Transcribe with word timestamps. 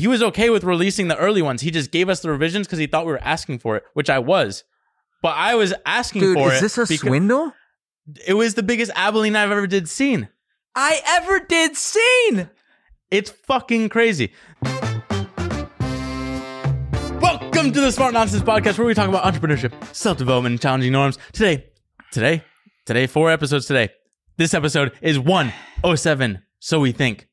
He 0.00 0.06
was 0.06 0.22
okay 0.22 0.48
with 0.48 0.64
releasing 0.64 1.08
the 1.08 1.16
early 1.18 1.42
ones. 1.42 1.60
He 1.60 1.70
just 1.70 1.90
gave 1.90 2.08
us 2.08 2.20
the 2.20 2.30
revisions 2.30 2.66
because 2.66 2.78
he 2.78 2.86
thought 2.86 3.04
we 3.04 3.12
were 3.12 3.22
asking 3.22 3.58
for 3.58 3.76
it, 3.76 3.82
which 3.92 4.08
I 4.08 4.18
was. 4.18 4.64
But 5.20 5.36
I 5.36 5.56
was 5.56 5.74
asking 5.84 6.22
Dude, 6.22 6.38
for 6.38 6.50
is 6.50 6.60
it. 6.60 6.62
this 6.62 6.78
a 6.78 6.86
swindle? 6.86 7.52
It 8.26 8.32
was 8.32 8.54
the 8.54 8.62
biggest 8.62 8.90
Abilene 8.94 9.36
I've 9.36 9.50
ever 9.50 9.66
did 9.66 9.90
seen. 9.90 10.30
I 10.74 11.02
ever 11.06 11.40
did 11.40 11.76
seen. 11.76 12.48
It's 13.10 13.28
fucking 13.30 13.90
crazy. 13.90 14.32
Welcome 17.20 17.70
to 17.70 17.82
the 17.82 17.92
Smart 17.92 18.14
Nonsense 18.14 18.42
Podcast, 18.42 18.78
where 18.78 18.86
we 18.86 18.94
talk 18.94 19.10
about 19.10 19.30
entrepreneurship, 19.30 19.74
self 19.94 20.16
development, 20.16 20.54
and 20.54 20.62
challenging 20.62 20.92
norms. 20.92 21.18
Today, 21.32 21.66
today, 22.10 22.42
today, 22.86 23.06
four 23.06 23.30
episodes 23.30 23.66
today. 23.66 23.90
This 24.38 24.54
episode 24.54 24.92
is 25.02 25.18
107, 25.18 26.42
so 26.58 26.80
we 26.80 26.92
think. 26.92 27.26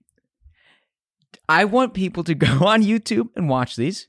I 1.49 1.65
want 1.65 1.93
people 1.93 2.23
to 2.25 2.35
go 2.35 2.65
on 2.65 2.83
YouTube 2.83 3.29
and 3.35 3.49
watch 3.49 3.75
these 3.75 4.07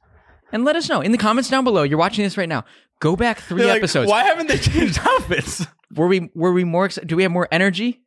and 0.52 0.64
let 0.64 0.76
us 0.76 0.88
know 0.88 1.00
in 1.00 1.12
the 1.12 1.18
comments 1.18 1.50
down 1.50 1.64
below. 1.64 1.82
You're 1.82 1.98
watching 1.98 2.24
this 2.24 2.36
right 2.36 2.48
now. 2.48 2.64
Go 3.00 3.14
back 3.14 3.38
3 3.38 3.64
like, 3.64 3.76
episodes. 3.76 4.10
Why 4.10 4.24
haven't 4.24 4.48
they 4.48 4.58
changed 4.58 4.98
outfits? 5.00 5.66
Were 5.94 6.06
we 6.06 6.30
were 6.34 6.52
we 6.52 6.64
more 6.64 6.88
do 6.88 7.16
we 7.16 7.22
have 7.22 7.32
more 7.32 7.48
energy? 7.50 8.02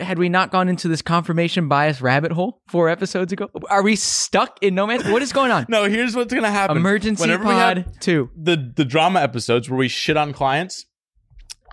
Had 0.00 0.18
we 0.18 0.28
not 0.28 0.52
gone 0.52 0.68
into 0.68 0.86
this 0.86 1.02
confirmation 1.02 1.68
bias 1.68 2.00
rabbit 2.00 2.30
hole 2.30 2.62
4 2.68 2.88
episodes 2.88 3.32
ago? 3.32 3.50
Are 3.68 3.82
we 3.82 3.96
stuck 3.96 4.56
in 4.62 4.76
no 4.76 4.86
man's 4.86 5.04
What 5.04 5.20
is 5.20 5.32
going 5.32 5.50
on? 5.50 5.66
No, 5.68 5.84
here's 5.84 6.14
what's 6.14 6.32
gonna 6.32 6.50
happen. 6.50 6.76
Emergency 6.76 7.20
Whenever 7.20 7.44
we 7.44 7.50
pod 7.50 7.86
2. 8.00 8.30
the 8.36 8.72
the 8.76 8.84
drama 8.84 9.20
episodes 9.20 9.68
where 9.68 9.76
we 9.76 9.88
shit 9.88 10.16
on 10.16 10.32
clients. 10.32 10.86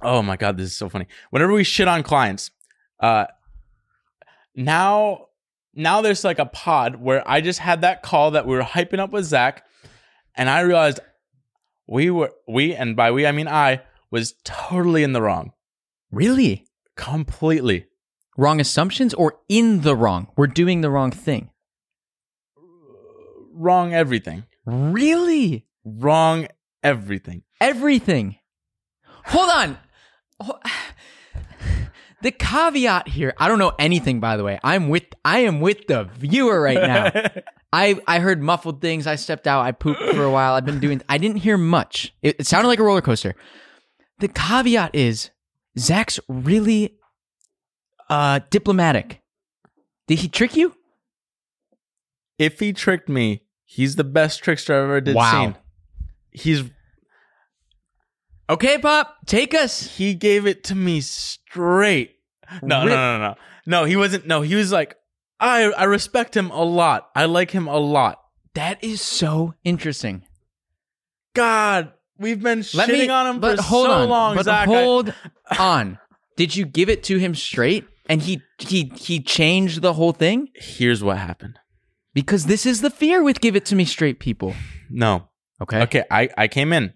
Oh 0.01 0.23
my 0.23 0.35
god, 0.35 0.57
this 0.57 0.71
is 0.71 0.77
so 0.77 0.89
funny. 0.89 1.05
Whenever 1.29 1.53
we 1.53 1.63
shit 1.63 1.87
on 1.87 2.01
clients, 2.01 2.49
uh 2.99 3.25
now 4.55 5.24
now 5.75 6.01
there's 6.01 6.23
like 6.23 6.39
a 6.39 6.45
pod 6.45 6.95
where 6.95 7.27
I 7.29 7.41
just 7.41 7.59
had 7.59 7.81
that 7.81 8.01
call 8.01 8.31
that 8.31 8.47
we 8.47 8.55
were 8.55 8.63
hyping 8.63 8.99
up 8.99 9.11
with 9.11 9.25
Zach, 9.25 9.65
and 10.35 10.49
I 10.49 10.61
realized 10.61 10.99
we 11.87 12.09
were 12.09 12.31
we 12.47 12.73
and 12.73 12.95
by 12.95 13.11
we 13.11 13.27
I 13.27 13.31
mean 13.31 13.47
I 13.47 13.81
was 14.09 14.33
totally 14.43 15.03
in 15.03 15.13
the 15.13 15.21
wrong. 15.21 15.51
Really? 16.11 16.65
Completely. 16.95 17.87
Wrong 18.37 18.59
assumptions 18.59 19.13
or 19.13 19.37
in 19.49 19.81
the 19.81 19.95
wrong? 19.95 20.27
We're 20.35 20.47
doing 20.47 20.81
the 20.81 20.89
wrong 20.89 21.11
thing. 21.11 21.49
Uh, 22.57 22.61
wrong 23.53 23.93
everything. 23.93 24.45
Really? 24.65 25.65
Wrong 25.83 26.47
everything. 26.83 27.43
everything. 27.61 28.37
Hold 29.25 29.49
on. 29.49 29.77
The 32.25 32.31
caveat 32.31 33.07
here, 33.07 33.35
I 33.37 33.47
don't 33.47 33.59
know 33.59 33.73
anything 33.77 34.19
by 34.19 34.35
the 34.35 34.43
way. 34.43 34.59
I'm 34.63 34.89
with 34.89 35.03
I 35.23 35.41
am 35.41 35.61
with 35.61 35.85
the 35.85 36.05
viewer 36.05 36.59
right 36.59 36.81
now. 36.81 37.11
I 37.71 38.01
I 38.07 38.17
heard 38.17 38.41
muffled 38.41 38.81
things. 38.81 39.05
I 39.05 39.13
stepped 39.13 39.45
out. 39.45 39.63
I 39.63 39.71
pooped 39.71 40.01
for 40.01 40.23
a 40.23 40.31
while. 40.31 40.55
I've 40.55 40.65
been 40.65 40.79
doing 40.79 41.03
I 41.07 41.19
didn't 41.19 41.37
hear 41.37 41.55
much. 41.55 42.15
It, 42.23 42.37
it 42.39 42.47
sounded 42.47 42.67
like 42.67 42.79
a 42.79 42.83
roller 42.83 43.01
coaster. 43.03 43.35
The 44.17 44.27
caveat 44.27 44.95
is 44.95 45.29
Zach's 45.77 46.19
really 46.27 46.97
uh 48.09 48.39
diplomatic. 48.49 49.21
Did 50.07 50.17
he 50.17 50.27
trick 50.27 50.55
you? 50.57 50.73
if 52.39 52.59
he 52.59 52.73
tricked 52.73 53.07
me, 53.07 53.43
he's 53.65 53.97
the 53.97 54.03
best 54.03 54.43
trickster 54.43 54.73
I've 54.75 54.85
ever 54.85 54.99
did 55.01 55.15
Wow. 55.15 55.31
seen. 55.43 55.55
He's 56.31 56.63
Okay, 58.49 58.79
Pop, 58.79 59.15
take 59.27 59.53
us. 59.53 59.97
he 59.97 60.15
gave 60.15 60.47
it 60.47 60.63
to 60.63 60.75
me 60.75 61.01
straight. 61.01 62.13
No, 62.61 62.83
no, 62.83 62.89
no, 62.89 63.17
no, 63.17 63.19
no. 63.19 63.35
No, 63.65 63.83
he 63.85 63.95
wasn't. 63.95 64.27
No, 64.27 64.41
he 64.41 64.55
was 64.55 64.71
like, 64.71 64.95
I, 65.39 65.63
I 65.71 65.83
respect 65.85 66.35
him 66.37 66.51
a 66.51 66.63
lot. 66.63 67.09
I 67.15 67.25
like 67.25 67.51
him 67.51 67.67
a 67.67 67.77
lot. 67.77 68.19
That 68.53 68.83
is 68.83 69.01
so 69.01 69.53
interesting. 69.63 70.23
God, 71.33 71.91
we've 72.17 72.41
been 72.41 72.59
Let 72.73 72.89
shitting 72.89 73.07
me, 73.07 73.09
on 73.09 73.35
him 73.35 73.41
for 73.41 73.57
so 73.61 73.91
on, 73.91 74.09
long, 74.09 74.35
but 74.35 74.45
Zach. 74.45 74.67
I- 74.67 74.73
hold 74.73 75.13
on. 75.59 75.99
Did 76.37 76.55
you 76.55 76.65
give 76.65 76.89
it 76.89 77.03
to 77.05 77.17
him 77.17 77.33
straight, 77.33 77.85
and 78.09 78.21
he 78.21 78.41
he 78.59 78.91
he 78.95 79.21
changed 79.21 79.81
the 79.81 79.93
whole 79.93 80.11
thing? 80.11 80.49
Here's 80.55 81.03
what 81.03 81.17
happened. 81.17 81.59
Because 82.13 82.45
this 82.45 82.65
is 82.65 82.81
the 82.81 82.89
fear 82.89 83.23
with 83.23 83.41
give 83.41 83.55
it 83.55 83.65
to 83.67 83.75
me 83.75 83.83
straight 83.85 84.19
people. 84.19 84.53
No, 84.89 85.29
Okay. 85.61 85.81
okay. 85.83 86.03
I, 86.11 86.29
I 86.37 86.47
came 86.47 86.71
in, 86.71 86.93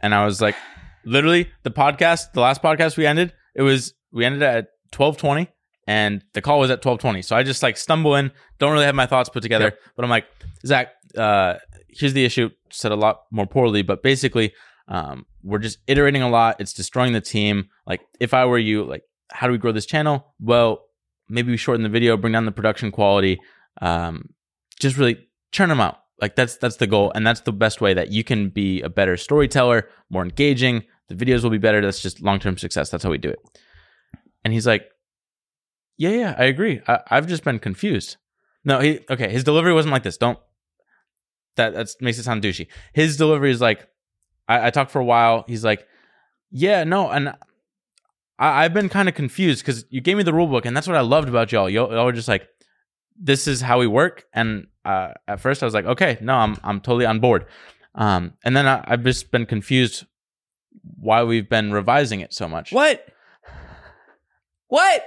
and 0.00 0.12
I 0.14 0.24
was 0.24 0.40
like, 0.40 0.56
literally, 1.04 1.50
the 1.62 1.70
podcast, 1.70 2.32
the 2.32 2.40
last 2.40 2.62
podcast 2.62 2.96
we 2.96 3.06
ended, 3.06 3.32
it 3.54 3.62
was 3.62 3.94
we 4.12 4.24
ended 4.24 4.42
at 4.42 4.68
twelve 4.96 5.16
twenty, 5.18 5.48
and 5.86 6.24
the 6.32 6.40
call 6.40 6.58
was 6.58 6.70
at 6.70 6.80
twelve 6.80 6.98
twenty. 6.98 7.22
So 7.22 7.36
I 7.36 7.42
just 7.42 7.62
like 7.62 7.76
stumble 7.76 8.16
in, 8.16 8.32
don't 8.58 8.72
really 8.72 8.86
have 8.86 8.94
my 8.94 9.06
thoughts 9.06 9.28
put 9.28 9.42
together, 9.42 9.72
but 9.94 10.04
I'm 10.04 10.10
like, 10.10 10.26
Zach, 10.64 10.88
uh, 11.16 11.54
here's 11.88 12.14
the 12.14 12.24
issue. 12.24 12.48
Said 12.70 12.92
a 12.92 12.96
lot 12.96 13.24
more 13.30 13.46
poorly, 13.46 13.82
but 13.82 14.02
basically, 14.02 14.52
um, 14.88 15.26
we're 15.42 15.58
just 15.58 15.78
iterating 15.86 16.22
a 16.22 16.30
lot. 16.30 16.56
It's 16.60 16.72
destroying 16.72 17.12
the 17.12 17.20
team. 17.20 17.68
Like, 17.86 18.00
if 18.20 18.32
I 18.32 18.46
were 18.46 18.58
you, 18.58 18.84
like, 18.84 19.02
how 19.30 19.46
do 19.46 19.52
we 19.52 19.58
grow 19.58 19.72
this 19.72 19.86
channel? 19.86 20.34
Well, 20.40 20.82
maybe 21.28 21.50
we 21.50 21.56
shorten 21.58 21.82
the 21.82 21.88
video, 21.88 22.16
bring 22.16 22.32
down 22.32 22.46
the 22.46 22.52
production 22.52 22.90
quality, 22.90 23.38
um, 23.82 24.30
just 24.80 24.96
really 24.96 25.28
churn 25.52 25.68
them 25.68 25.80
out. 25.80 25.98
Like 26.20 26.34
that's 26.36 26.56
that's 26.56 26.76
the 26.76 26.86
goal, 26.86 27.12
and 27.14 27.26
that's 27.26 27.42
the 27.42 27.52
best 27.52 27.82
way 27.82 27.92
that 27.94 28.10
you 28.10 28.24
can 28.24 28.48
be 28.48 28.80
a 28.80 28.88
better 28.88 29.16
storyteller, 29.18 29.88
more 30.08 30.22
engaging. 30.22 30.84
The 31.08 31.14
videos 31.14 31.42
will 31.42 31.50
be 31.50 31.58
better. 31.58 31.82
That's 31.82 32.00
just 32.00 32.22
long 32.22 32.40
term 32.40 32.56
success. 32.56 32.88
That's 32.88 33.04
how 33.04 33.10
we 33.10 33.18
do 33.18 33.28
it. 33.28 33.38
And 34.46 34.52
he's 34.52 34.64
like, 34.64 34.88
"Yeah, 35.98 36.10
yeah, 36.10 36.34
I 36.38 36.44
agree. 36.44 36.80
I, 36.86 37.00
I've 37.10 37.26
just 37.26 37.42
been 37.42 37.58
confused." 37.58 38.16
No, 38.64 38.78
he 38.78 39.00
okay. 39.10 39.28
His 39.28 39.42
delivery 39.42 39.72
wasn't 39.72 39.90
like 39.90 40.04
this. 40.04 40.16
Don't 40.16 40.38
that 41.56 41.74
that 41.74 41.88
makes 42.00 42.16
it 42.16 42.22
sound 42.22 42.44
douchey. 42.44 42.68
His 42.92 43.16
delivery 43.16 43.50
is 43.50 43.60
like, 43.60 43.88
I, 44.46 44.68
I 44.68 44.70
talked 44.70 44.92
for 44.92 45.00
a 45.00 45.04
while. 45.04 45.44
He's 45.48 45.64
like, 45.64 45.84
"Yeah, 46.52 46.84
no," 46.84 47.10
and 47.10 47.30
I, 48.38 48.64
I've 48.64 48.72
been 48.72 48.88
kind 48.88 49.08
of 49.08 49.16
confused 49.16 49.66
because 49.66 49.84
you 49.90 50.00
gave 50.00 50.16
me 50.16 50.22
the 50.22 50.32
rule 50.32 50.46
book, 50.46 50.64
and 50.64 50.76
that's 50.76 50.86
what 50.86 50.96
I 50.96 51.00
loved 51.00 51.28
about 51.28 51.50
y'all. 51.50 51.68
Y'all, 51.68 51.92
y'all 51.92 52.04
were 52.04 52.12
just 52.12 52.28
like, 52.28 52.46
"This 53.20 53.48
is 53.48 53.60
how 53.60 53.80
we 53.80 53.88
work," 53.88 54.26
and 54.32 54.68
uh, 54.84 55.08
at 55.26 55.40
first 55.40 55.60
I 55.60 55.66
was 55.66 55.74
like, 55.74 55.86
"Okay, 55.86 56.18
no, 56.20 56.34
I'm 56.34 56.56
I'm 56.62 56.80
totally 56.80 57.06
on 57.06 57.18
board." 57.18 57.46
Um, 57.96 58.34
and 58.44 58.56
then 58.56 58.68
I, 58.68 58.84
I've 58.86 59.02
just 59.02 59.32
been 59.32 59.44
confused 59.44 60.06
why 61.00 61.24
we've 61.24 61.48
been 61.48 61.72
revising 61.72 62.20
it 62.20 62.32
so 62.32 62.46
much. 62.46 62.70
What? 62.70 63.08
What? 64.68 65.04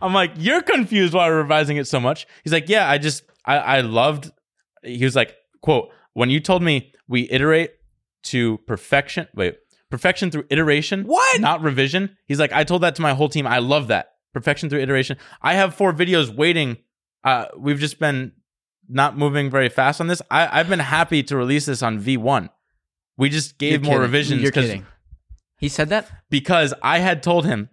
I'm 0.00 0.14
like, 0.14 0.32
"You're 0.36 0.62
confused 0.62 1.14
why 1.14 1.28
we're 1.28 1.38
revising 1.42 1.76
it 1.76 1.86
so 1.86 2.00
much." 2.00 2.26
He's 2.42 2.52
like, 2.52 2.68
"Yeah, 2.68 2.88
I 2.88 2.98
just 2.98 3.22
I 3.44 3.56
I 3.58 3.80
loved." 3.82 4.30
He 4.82 5.04
was 5.04 5.14
like, 5.16 5.34
"quote 5.62 5.90
When 6.14 6.30
you 6.30 6.40
told 6.40 6.62
me 6.62 6.92
we 7.08 7.28
iterate 7.30 7.72
to 8.24 8.58
perfection, 8.66 9.28
wait." 9.34 9.56
Perfection 9.90 10.30
through 10.32 10.44
iteration, 10.50 11.04
What? 11.04 11.40
Not 11.40 11.62
revision. 11.62 12.16
He's 12.26 12.40
like, 12.40 12.52
I 12.52 12.64
told 12.64 12.82
that 12.82 12.96
to 12.96 13.02
my 13.02 13.14
whole 13.14 13.28
team. 13.28 13.46
I 13.46 13.58
love 13.58 13.88
that 13.88 14.14
perfection 14.32 14.68
through 14.68 14.80
iteration. 14.80 15.16
I 15.40 15.54
have 15.54 15.72
four 15.74 15.92
videos 15.92 16.34
waiting. 16.34 16.78
Uh, 17.22 17.44
we've 17.56 17.78
just 17.78 18.00
been 18.00 18.32
not 18.88 19.16
moving 19.16 19.50
very 19.50 19.68
fast 19.68 20.00
on 20.00 20.08
this. 20.08 20.20
I, 20.32 20.58
I've 20.58 20.68
been 20.68 20.80
happy 20.80 21.22
to 21.24 21.36
release 21.36 21.66
this 21.66 21.80
on 21.80 22.00
V1. 22.00 22.48
We 23.16 23.28
just 23.28 23.56
gave 23.56 23.72
You're 23.72 23.80
more 23.82 23.90
kidding. 23.92 24.00
revisions 24.02 24.42
You're 24.42 24.50
'cause- 24.50 24.64
kidding. 24.64 24.86
He 25.58 25.68
said 25.68 25.90
that? 25.90 26.10
because 26.28 26.74
I 26.82 26.98
had 26.98 27.22
told 27.22 27.46
him, 27.46 27.68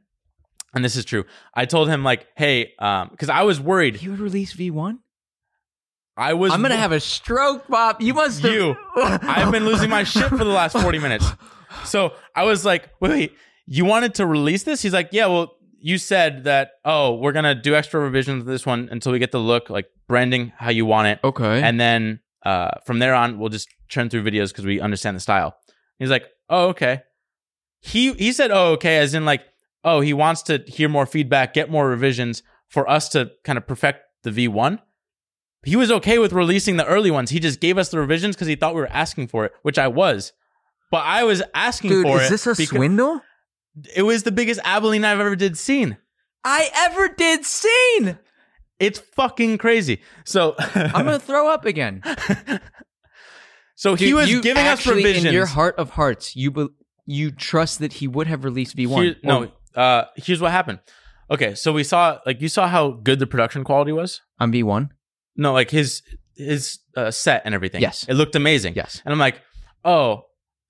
and 0.73 0.83
this 0.83 0.95
is 0.95 1.05
true. 1.05 1.25
I 1.53 1.65
told 1.65 1.89
him 1.89 2.03
like, 2.03 2.27
hey, 2.35 2.73
um, 2.79 3.09
because 3.11 3.29
I 3.29 3.43
was 3.43 3.59
worried. 3.59 3.97
He 3.97 4.09
would 4.09 4.19
release 4.19 4.53
V1? 4.53 4.99
I 6.17 6.33
was. 6.33 6.51
I'm 6.51 6.61
gonna 6.61 6.75
have 6.75 6.91
a 6.91 6.99
stroke, 6.99 7.67
Bob. 7.67 8.01
You 8.01 8.13
must 8.13 8.41
have 8.41 8.51
You. 8.51 8.75
I've 8.97 9.51
been 9.51 9.65
losing 9.65 9.89
my 9.89 10.03
shit 10.03 10.27
for 10.27 10.37
the 10.37 10.45
last 10.45 10.77
40 10.77 10.99
minutes. 10.99 11.25
So 11.85 12.13
I 12.35 12.43
was 12.43 12.65
like, 12.65 12.89
wait, 12.99 13.11
wait, 13.11 13.35
you 13.65 13.85
wanted 13.85 14.15
to 14.15 14.25
release 14.25 14.63
this? 14.63 14.81
He's 14.81 14.93
like, 14.93 15.09
yeah, 15.11 15.27
well, 15.27 15.55
you 15.79 15.97
said 15.97 16.43
that, 16.43 16.71
oh, 16.85 17.15
we're 17.15 17.31
going 17.31 17.45
to 17.45 17.55
do 17.55 17.75
extra 17.75 17.99
revisions 17.99 18.41
of 18.41 18.47
this 18.47 18.65
one 18.65 18.89
until 18.91 19.11
we 19.11 19.19
get 19.19 19.31
the 19.31 19.39
look, 19.39 19.69
like 19.69 19.87
branding 20.07 20.51
how 20.57 20.69
you 20.69 20.85
want 20.85 21.07
it. 21.07 21.19
Okay. 21.23 21.61
And 21.61 21.79
then 21.79 22.19
uh, 22.45 22.71
from 22.85 22.99
there 22.99 23.13
on, 23.15 23.39
we'll 23.39 23.49
just 23.49 23.69
churn 23.87 24.09
through 24.09 24.23
videos 24.23 24.49
because 24.49 24.65
we 24.65 24.79
understand 24.79 25.15
the 25.15 25.21
style. 25.21 25.55
He's 25.97 26.09
like, 26.09 26.25
oh, 26.49 26.67
okay. 26.69 27.01
He, 27.79 28.13
he 28.13 28.31
said, 28.31 28.51
oh, 28.51 28.73
okay, 28.73 28.97
as 28.97 29.13
in 29.13 29.25
like, 29.25 29.41
oh, 29.83 30.01
he 30.01 30.13
wants 30.13 30.41
to 30.43 30.63
hear 30.67 30.89
more 30.89 31.05
feedback, 31.05 31.53
get 31.53 31.69
more 31.69 31.87
revisions 31.87 32.43
for 32.67 32.89
us 32.89 33.09
to 33.09 33.31
kind 33.43 33.57
of 33.57 33.67
perfect 33.67 34.01
the 34.23 34.29
V1 34.31 34.79
he 35.63 35.75
was 35.75 35.91
okay 35.91 36.17
with 36.17 36.33
releasing 36.33 36.77
the 36.77 36.85
early 36.85 37.11
ones. 37.11 37.29
He 37.29 37.39
just 37.39 37.59
gave 37.59 37.77
us 37.77 37.89
the 37.89 37.99
revisions 37.99 38.35
because 38.35 38.47
he 38.47 38.55
thought 38.55 38.73
we 38.73 38.81
were 38.81 38.91
asking 38.91 39.27
for 39.27 39.45
it, 39.45 39.53
which 39.61 39.77
I 39.77 39.87
was. 39.87 40.33
But 40.89 41.05
I 41.05 41.23
was 41.23 41.43
asking 41.53 41.91
Dude, 41.91 42.05
for 42.05 42.19
is 42.19 42.27
it. 42.27 42.31
this 42.31 42.47
a 42.47 42.55
swindle? 42.55 43.21
It 43.95 44.01
was 44.01 44.23
the 44.23 44.31
biggest 44.31 44.59
Abilene 44.63 45.05
I've 45.05 45.19
ever 45.19 45.35
did 45.35 45.57
seen. 45.57 45.97
I 46.43 46.69
ever 46.75 47.07
did 47.09 47.45
seen. 47.45 48.17
It's 48.79 48.99
fucking 48.99 49.59
crazy. 49.59 50.01
So 50.25 50.55
I'm 50.75 51.05
gonna 51.05 51.19
throw 51.19 51.47
up 51.49 51.65
again. 51.65 52.01
so 53.75 53.93
he 53.93 54.13
was 54.13 54.27
giving 54.41 54.65
us 54.65 54.85
revisions. 54.85 55.25
in 55.25 55.33
your 55.33 55.45
heart 55.45 55.75
of 55.77 55.91
hearts. 55.91 56.35
You 56.35 56.51
be, 56.51 56.67
you 57.05 57.31
trust 57.31 57.79
that 57.79 57.93
he 57.93 58.07
would 58.07 58.25
have 58.27 58.43
released 58.43 58.75
V1. 58.75 59.03
Here- 59.03 59.15
no, 59.23 59.51
uh, 59.75 60.05
here's 60.15 60.41
what 60.41 60.51
happened. 60.51 60.79
Okay, 61.29 61.55
so 61.55 61.71
we 61.71 61.83
saw 61.83 62.19
like 62.25 62.41
you 62.41 62.49
saw 62.49 62.67
how 62.67 62.91
good 62.91 63.19
the 63.19 63.27
production 63.27 63.63
quality 63.63 63.91
was. 63.91 64.21
on 64.39 64.51
V1. 64.51 64.89
no, 65.37 65.53
like 65.53 65.71
his 65.71 66.01
his 66.35 66.79
uh, 66.95 67.11
set 67.11 67.41
and 67.45 67.53
everything. 67.53 67.81
Yes. 67.81 68.05
it 68.07 68.15
looked 68.15 68.35
amazing. 68.35 68.73
Yes. 68.75 69.01
And 69.05 69.13
I'm 69.13 69.19
like, 69.19 69.41
oh, 69.85 70.25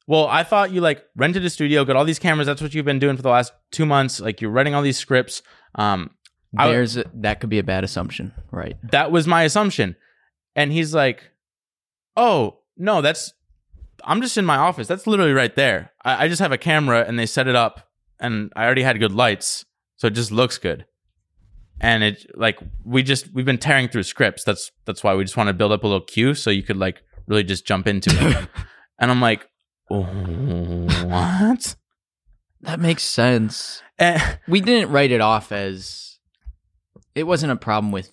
well, 0.07 0.27
I 0.27 0.43
thought 0.43 0.71
you 0.71 0.81
like 0.81 1.03
rented 1.15 1.45
a 1.45 1.49
studio, 1.49 1.85
got 1.85 1.95
all 1.95 2.05
these 2.05 2.19
cameras. 2.19 2.47
That's 2.47 2.61
what 2.61 2.73
you've 2.73 2.85
been 2.85 2.99
doing 2.99 3.15
for 3.15 3.21
the 3.21 3.29
last 3.29 3.53
two 3.71 3.85
months. 3.85 4.19
Like 4.19 4.41
you're 4.41 4.51
writing 4.51 4.75
all 4.75 4.81
these 4.81 4.97
scripts. 4.97 5.41
Um, 5.75 6.11
There's 6.53 6.97
a, 6.97 7.05
that 7.15 7.39
could 7.39 7.49
be 7.49 7.59
a 7.59 7.63
bad 7.63 7.83
assumption, 7.83 8.33
right? 8.51 8.75
that 8.91 9.11
was 9.11 9.25
my 9.27 9.43
assumption. 9.43 9.95
And 10.55 10.71
he's 10.71 10.93
like, 10.93 11.31
oh, 12.17 12.59
no, 12.75 13.01
that's, 13.01 13.33
I'm 14.03 14.21
just 14.21 14.37
in 14.37 14.45
my 14.45 14.57
office. 14.57 14.87
That's 14.87 15.07
literally 15.07 15.31
right 15.31 15.55
there. 15.55 15.91
I, 16.03 16.25
I 16.25 16.27
just 16.27 16.41
have 16.41 16.51
a 16.51 16.57
camera 16.57 17.05
and 17.07 17.17
they 17.17 17.25
set 17.25 17.47
it 17.47 17.55
up 17.55 17.87
and 18.21 18.51
I 18.55 18.65
already 18.65 18.83
had 18.83 18.99
good 18.99 19.11
lights. 19.11 19.65
So 19.97 20.07
it 20.07 20.11
just 20.11 20.31
looks 20.31 20.57
good. 20.57 20.85
And 21.81 22.03
it 22.03 22.25
like 22.35 22.59
we 22.85 23.03
just 23.03 23.33
we've 23.33 23.45
been 23.45 23.57
tearing 23.57 23.89
through 23.89 24.03
scripts. 24.03 24.43
That's 24.43 24.71
that's 24.85 25.03
why 25.03 25.15
we 25.15 25.23
just 25.23 25.35
want 25.35 25.47
to 25.47 25.53
build 25.53 25.71
up 25.71 25.83
a 25.83 25.87
little 25.87 26.05
queue 26.05 26.35
so 26.35 26.49
you 26.51 26.63
could 26.63 26.77
like 26.77 27.01
really 27.27 27.43
just 27.43 27.65
jump 27.65 27.87
into 27.87 28.11
it. 28.11 28.47
and 28.99 29.11
I'm 29.11 29.19
like, 29.19 29.47
oh, 29.89 30.03
what? 30.03 31.75
That 32.61 32.79
makes 32.79 33.03
sense. 33.03 33.81
And, 33.97 34.37
We 34.47 34.61
didn't 34.61 34.91
write 34.91 35.11
it 35.11 35.21
off 35.21 35.51
as 35.51 36.19
it 37.15 37.23
wasn't 37.23 37.51
a 37.51 37.55
problem 37.55 37.91
with. 37.91 38.11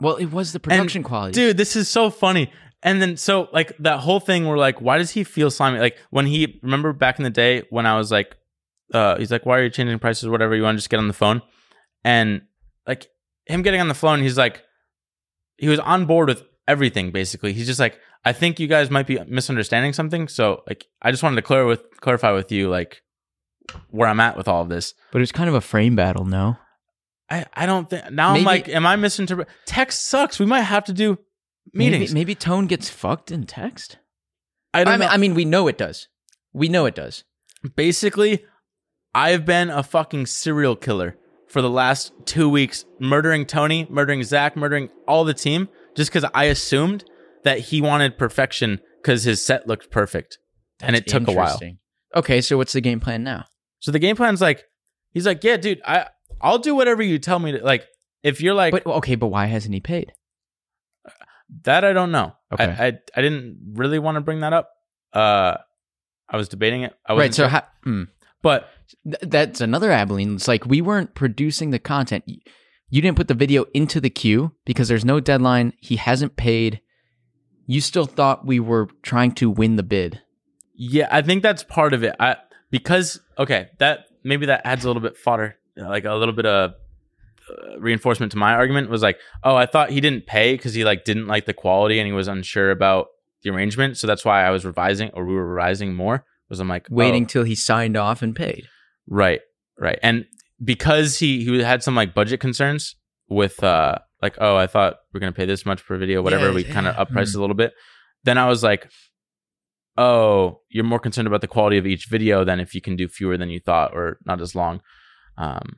Well, 0.00 0.16
it 0.16 0.26
was 0.26 0.52
the 0.52 0.60
production 0.60 1.04
quality, 1.04 1.32
dude 1.32 1.56
this 1.56 1.76
is 1.76 1.88
so 1.88 2.10
funny 2.10 2.50
and 2.82 3.00
then 3.00 3.16
so 3.16 3.48
like 3.52 3.76
that 3.78 4.00
whole 4.00 4.20
thing 4.20 4.46
we're 4.46 4.58
like 4.58 4.80
why 4.80 4.98
does 4.98 5.12
he 5.12 5.24
feel 5.24 5.50
slimy 5.50 5.78
like 5.78 5.96
when 6.10 6.26
he 6.26 6.60
remember 6.62 6.92
back 6.92 7.18
in 7.18 7.22
the 7.22 7.30
day 7.30 7.62
when 7.70 7.86
i 7.86 7.96
was 7.96 8.12
like 8.12 8.36
uh 8.92 9.16
he's 9.16 9.30
like 9.30 9.46
why 9.46 9.58
are 9.58 9.64
you 9.64 9.70
changing 9.70 9.98
prices 9.98 10.28
whatever 10.28 10.54
you 10.54 10.62
want 10.62 10.74
to 10.76 10.78
just 10.78 10.90
get 10.90 10.98
on 10.98 11.08
the 11.08 11.14
phone 11.14 11.40
and 12.04 12.42
like 12.86 13.08
him 13.46 13.62
getting 13.62 13.80
on 13.80 13.88
the 13.88 13.94
phone 13.94 14.20
he's 14.20 14.36
like 14.38 14.62
he 15.56 15.68
was 15.68 15.78
on 15.80 16.04
board 16.06 16.28
with 16.28 16.42
everything 16.68 17.10
basically 17.10 17.52
he's 17.52 17.66
just 17.66 17.80
like 17.80 17.98
i 18.24 18.32
think 18.32 18.58
you 18.60 18.66
guys 18.66 18.90
might 18.90 19.06
be 19.06 19.18
misunderstanding 19.26 19.92
something 19.92 20.28
so 20.28 20.62
like 20.66 20.86
i 21.02 21.10
just 21.10 21.22
wanted 21.22 21.36
to 21.36 21.42
clear 21.42 21.64
with 21.66 21.82
clarify 22.00 22.32
with 22.32 22.50
you 22.52 22.68
like 22.68 23.02
where 23.90 24.08
i'm 24.08 24.20
at 24.20 24.36
with 24.36 24.48
all 24.48 24.62
of 24.62 24.68
this 24.68 24.94
But 25.12 25.22
it's 25.22 25.32
kind 25.32 25.48
of 25.48 25.54
a 25.54 25.60
frame 25.60 25.96
battle, 25.96 26.24
no? 26.26 26.56
i 27.30 27.46
i 27.54 27.64
don't 27.66 27.88
think 27.88 28.10
now 28.10 28.34
i'm 28.34 28.44
like 28.44 28.68
am 28.68 28.84
i 28.86 28.96
misinterpreting 28.96 29.50
text 29.66 30.06
sucks 30.08 30.38
we 30.38 30.44
might 30.46 30.60
have 30.62 30.84
to 30.84 30.92
do 30.92 31.18
meetings 31.72 32.10
Maybe, 32.12 32.20
maybe 32.20 32.34
tone 32.34 32.66
gets 32.66 32.90
fucked 32.90 33.30
in 33.30 33.44
text. 33.44 33.96
i 34.74 34.80
I 34.80 34.84
don't 34.84 34.92
mean, 34.94 35.00
know 35.00 35.06
I 35.14 35.16
mean, 35.16 35.34
we 35.34 35.44
know 35.46 35.66
it 35.68 35.78
does. 35.78 36.08
We 36.52 36.68
know 36.68 36.84
it 36.84 36.94
does. 36.94 37.24
basically 37.74 38.44
i've 39.14 39.44
been 39.44 39.70
a 39.70 39.82
fucking 39.82 40.26
serial 40.26 40.76
killer 40.76 41.16
for 41.48 41.62
the 41.62 41.70
last 41.70 42.12
two 42.24 42.48
weeks 42.48 42.84
murdering 42.98 43.46
tony 43.46 43.86
murdering 43.90 44.22
zach 44.22 44.56
murdering 44.56 44.88
all 45.06 45.24
the 45.24 45.34
team 45.34 45.68
just 45.96 46.10
because 46.12 46.28
i 46.34 46.44
assumed 46.44 47.04
that 47.44 47.58
he 47.58 47.80
wanted 47.80 48.16
perfection 48.18 48.80
because 49.02 49.22
his 49.24 49.44
set 49.44 49.66
looked 49.66 49.90
perfect 49.90 50.38
and 50.80 50.96
it 50.96 51.00
That's 51.06 51.12
took 51.12 51.28
a 51.28 51.32
while. 51.32 51.60
Okay, 52.16 52.40
so 52.40 52.56
what's 52.56 52.72
the 52.72 52.80
game 52.80 53.00
plan 53.00 53.22
now? 53.22 53.44
so 53.80 53.92
the 53.92 53.98
game 53.98 54.16
plan's 54.16 54.40
like 54.40 54.64
he's 55.12 55.26
like 55.26 55.44
yeah 55.44 55.56
dude 55.58 55.80
i 55.84 56.06
i'll 56.40 56.58
do 56.58 56.74
whatever 56.74 57.02
you 57.02 57.18
tell 57.18 57.38
me 57.38 57.52
to 57.52 57.58
like 57.64 57.84
if 58.22 58.40
you're 58.40 58.54
like 58.54 58.72
But 58.72 58.86
okay, 58.86 59.14
but 59.14 59.26
why 59.28 59.46
hasn't 59.46 59.74
he 59.74 59.80
paid? 59.80 60.12
that 61.64 61.84
i 61.84 61.92
don't 61.92 62.10
know 62.10 62.34
Okay. 62.52 62.64
I, 62.64 62.86
I 62.86 62.98
i 63.16 63.22
didn't 63.22 63.74
really 63.74 63.98
want 63.98 64.16
to 64.16 64.20
bring 64.22 64.40
that 64.40 64.52
up 64.52 64.70
uh 65.12 65.56
i 66.28 66.36
was 66.36 66.48
debating 66.48 66.82
it 66.82 66.94
i 67.06 67.12
Right. 67.14 67.34
So 67.34 67.48
sure. 67.48 67.62
hmm. 67.84 68.02
But 68.44 68.70
Th- 69.04 69.16
that's 69.22 69.60
another 69.60 69.90
Abilene. 69.90 70.36
It's 70.36 70.48
like 70.48 70.66
we 70.66 70.80
weren't 70.80 71.14
producing 71.14 71.70
the 71.70 71.78
content. 71.78 72.24
You 72.26 73.02
didn't 73.02 73.16
put 73.16 73.28
the 73.28 73.34
video 73.34 73.64
into 73.74 74.00
the 74.00 74.10
queue 74.10 74.52
because 74.64 74.88
there's 74.88 75.04
no 75.04 75.20
deadline. 75.20 75.74
He 75.80 75.96
hasn't 75.96 76.36
paid. 76.36 76.80
You 77.66 77.80
still 77.80 78.06
thought 78.06 78.46
we 78.46 78.60
were 78.60 78.88
trying 79.02 79.32
to 79.32 79.50
win 79.50 79.76
the 79.76 79.82
bid. 79.82 80.20
Yeah, 80.74 81.08
I 81.10 81.22
think 81.22 81.42
that's 81.42 81.62
part 81.62 81.94
of 81.94 82.02
it. 82.02 82.14
I 82.18 82.36
because 82.70 83.20
okay, 83.38 83.68
that 83.78 84.06
maybe 84.22 84.46
that 84.46 84.62
adds 84.64 84.84
a 84.84 84.88
little 84.88 85.02
bit 85.02 85.16
fodder, 85.16 85.56
like 85.76 86.04
a 86.04 86.14
little 86.14 86.34
bit 86.34 86.46
of 86.46 86.72
uh, 87.50 87.78
reinforcement 87.78 88.32
to 88.32 88.38
my 88.38 88.54
argument 88.54 88.90
was 88.90 89.02
like, 89.02 89.18
oh, 89.42 89.56
I 89.56 89.66
thought 89.66 89.90
he 89.90 90.00
didn't 90.00 90.26
pay 90.26 90.54
because 90.54 90.74
he 90.74 90.84
like 90.84 91.04
didn't 91.04 91.26
like 91.26 91.46
the 91.46 91.54
quality 91.54 91.98
and 91.98 92.06
he 92.06 92.12
was 92.12 92.28
unsure 92.28 92.70
about 92.70 93.08
the 93.42 93.50
arrangement, 93.50 93.98
so 93.98 94.06
that's 94.06 94.24
why 94.24 94.44
I 94.44 94.50
was 94.50 94.64
revising 94.64 95.10
or 95.10 95.24
we 95.24 95.34
were 95.34 95.46
revising 95.46 95.94
more. 95.94 96.24
Was 96.50 96.60
I'm 96.60 96.68
like 96.68 96.86
Waiting 96.90 97.24
oh, 97.24 97.26
till 97.26 97.44
he 97.44 97.54
signed 97.54 97.96
off 97.96 98.22
and 98.22 98.36
paid. 98.36 98.68
right, 99.08 99.40
right, 99.78 99.98
and 100.02 100.26
because 100.62 101.18
he 101.18 101.44
he 101.44 101.62
had 101.62 101.82
some 101.82 101.94
like 101.94 102.14
budget 102.14 102.40
concerns 102.40 102.96
with 103.28 103.62
uh 103.64 103.96
like 104.22 104.36
oh 104.38 104.56
I 104.56 104.66
thought 104.66 104.96
we're 105.12 105.20
gonna 105.20 105.32
pay 105.32 105.46
this 105.46 105.66
much 105.66 105.84
per 105.84 105.96
video 105.96 106.22
whatever 106.22 106.48
Yeah, 106.48 106.54
we 106.54 106.64
kind 106.64 106.86
of 106.86 106.96
up 106.96 107.10
priced 107.10 107.34
a 107.34 107.40
little 107.40 107.56
bit. 107.56 107.72
Then 108.24 108.38
I 108.38 108.48
was 108.48 108.62
like, 108.62 108.90
oh, 109.96 110.60
you're 110.70 110.84
more 110.84 110.98
concerned 110.98 111.28
about 111.28 111.40
the 111.40 111.46
quality 111.48 111.78
of 111.78 111.86
each 111.86 112.06
video 112.08 112.44
than 112.44 112.60
if 112.60 112.74
you 112.74 112.80
can 112.80 112.96
do 112.96 113.08
fewer 113.08 113.36
than 113.36 113.50
you 113.50 113.60
thought 113.60 113.92
or 113.94 114.18
not 114.24 114.40
as 114.40 114.54
long. 114.54 114.80
Um, 115.36 115.76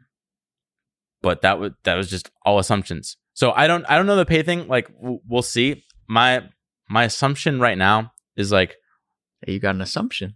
but 1.23 1.43
that 1.43 1.59
was 1.59 1.73
that 1.85 1.95
was 1.95 2.11
just 2.11 2.31
all 2.45 2.59
assumptions. 2.59 3.17
So 3.35 3.53
I 3.53 3.67
don't 3.67 3.85
I 3.89 3.97
don't 3.97 4.07
know 4.07 4.17
the 4.17 4.27
pay 4.27 4.43
thing. 4.43 4.69
Like 4.69 4.89
w- 5.01 5.21
we'll 5.29 5.43
see. 5.43 5.85
My 6.09 6.43
my 6.89 7.05
assumption 7.05 7.59
right 7.61 7.77
now 7.79 8.13
is 8.37 8.53
like 8.53 8.77
Hey, 9.45 9.55
You 9.55 9.61
got 9.61 9.75
an 9.75 9.81
assumption. 9.81 10.35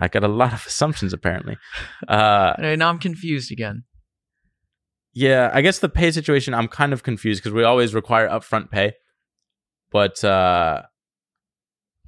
I 0.00 0.08
got 0.08 0.24
a 0.24 0.28
lot 0.28 0.52
of 0.52 0.64
assumptions 0.66 1.12
apparently. 1.12 1.56
Uh, 2.06 2.54
now 2.76 2.88
I'm 2.88 2.98
confused 2.98 3.50
again. 3.52 3.84
yeah, 5.14 5.50
I 5.52 5.60
guess 5.62 5.78
the 5.78 5.88
pay 5.88 6.10
situation 6.10 6.54
I'm 6.54 6.68
kind 6.68 6.92
of 6.92 7.02
confused 7.02 7.42
because 7.42 7.54
we 7.54 7.64
always 7.64 7.94
require 7.94 8.28
upfront 8.28 8.70
pay, 8.70 8.92
but 9.90 10.22
uh, 10.24 10.82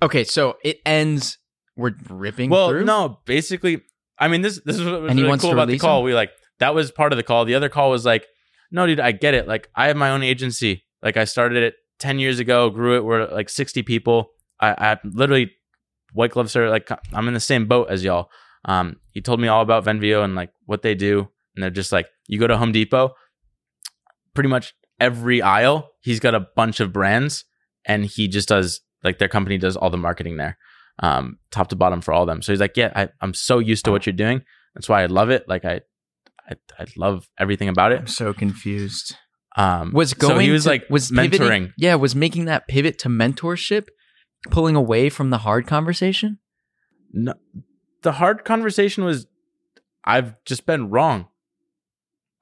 Okay, 0.02 0.24
so 0.24 0.56
it 0.64 0.78
ends. 0.86 1.38
We're 1.76 1.94
ripping 2.08 2.50
well, 2.50 2.68
through. 2.70 2.84
no, 2.84 3.20
basically, 3.26 3.82
I 4.18 4.28
mean 4.28 4.42
this 4.42 4.60
this 4.64 4.76
is 4.76 4.84
what 4.84 5.02
was 5.02 5.14
really 5.14 5.38
cool 5.38 5.52
about 5.52 5.68
the 5.68 5.78
call. 5.78 6.00
him? 6.00 6.04
We 6.06 6.14
like 6.14 6.30
that 6.58 6.74
was 6.74 6.90
part 6.90 7.12
of 7.12 7.16
the 7.16 7.22
call. 7.22 7.44
The 7.44 7.54
other 7.54 7.68
call 7.68 7.90
was 7.90 8.04
like, 8.04 8.26
no, 8.70 8.86
dude, 8.86 9.00
I 9.00 9.12
get 9.12 9.34
it. 9.34 9.46
Like 9.48 9.68
I 9.74 9.88
have 9.88 9.96
my 9.96 10.10
own 10.10 10.22
agency. 10.22 10.84
Like 11.02 11.16
I 11.16 11.24
started 11.24 11.62
it 11.62 11.74
ten 11.98 12.18
years 12.18 12.38
ago, 12.38 12.70
grew 12.70 12.96
it. 12.96 13.04
We're 13.04 13.26
like 13.30 13.48
sixty 13.48 13.82
people. 13.82 14.30
I, 14.60 14.92
I 14.92 14.98
literally 15.04 15.52
white 16.12 16.30
gloves 16.32 16.56
are 16.56 16.70
like 16.70 16.88
I'm 17.12 17.28
in 17.28 17.34
the 17.34 17.40
same 17.40 17.66
boat 17.66 17.88
as 17.90 18.02
y'all. 18.04 18.28
Um, 18.64 18.96
he 19.12 19.20
told 19.20 19.40
me 19.40 19.48
all 19.48 19.62
about 19.62 19.84
Venvio 19.84 20.22
and 20.24 20.34
like 20.34 20.50
what 20.66 20.82
they 20.82 20.94
do, 20.94 21.28
and 21.54 21.62
they're 21.62 21.70
just 21.70 21.92
like 21.92 22.06
you 22.28 22.38
go 22.38 22.46
to 22.46 22.56
Home 22.58 22.72
Depot, 22.72 23.14
pretty 24.34 24.48
much 24.48 24.74
every 24.98 25.40
aisle 25.42 25.90
he's 26.02 26.20
got 26.20 26.34
a 26.34 26.40
bunch 26.56 26.80
of 26.80 26.92
brands, 26.92 27.44
and 27.84 28.04
he 28.04 28.28
just 28.28 28.48
does 28.48 28.80
like 29.02 29.18
their 29.18 29.28
company 29.28 29.58
does 29.58 29.76
all 29.76 29.90
the 29.90 29.96
marketing 29.96 30.36
there, 30.36 30.58
um, 31.00 31.38
top 31.50 31.68
to 31.68 31.76
bottom 31.76 32.00
for 32.00 32.12
all 32.12 32.22
of 32.22 32.26
them. 32.26 32.42
So 32.42 32.52
he's 32.52 32.60
like, 32.60 32.76
yeah, 32.76 32.92
I, 32.94 33.08
I'm 33.20 33.34
so 33.34 33.58
used 33.58 33.84
to 33.86 33.90
what 33.92 34.04
you're 34.06 34.12
doing. 34.12 34.42
That's 34.74 34.88
why 34.88 35.02
I 35.02 35.06
love 35.06 35.30
it. 35.30 35.48
Like 35.48 35.64
I, 35.64 35.80
I, 36.48 36.54
I 36.78 36.84
love 36.96 37.28
everything 37.38 37.68
about 37.68 37.92
it 37.92 38.00
I'm 38.00 38.06
so 38.06 38.32
confused. 38.34 39.14
Um, 39.56 39.92
Was 39.92 40.14
going 40.14 40.34
so 40.34 40.38
he 40.38 40.50
was 40.50 40.62
to- 40.64 40.68
like 40.70 40.88
was 40.90 41.10
mentoring. 41.10 41.30
pivoting- 41.30 41.72
yeah, 41.78 41.94
was 41.96 42.14
making 42.14 42.44
that 42.44 42.68
pivot 42.68 42.98
to 43.00 43.08
mentorship, 43.08 43.88
pulling 44.50 44.76
away 44.76 45.10
from 45.10 45.30
the 45.30 45.38
hard 45.38 45.66
conversation. 45.66 46.38
No, 47.12 47.34
the 48.02 48.12
hard 48.12 48.44
conversation 48.44 49.04
was, 49.04 49.26
I've 50.04 50.42
just 50.44 50.64
been 50.66 50.90
wrong. 50.90 51.28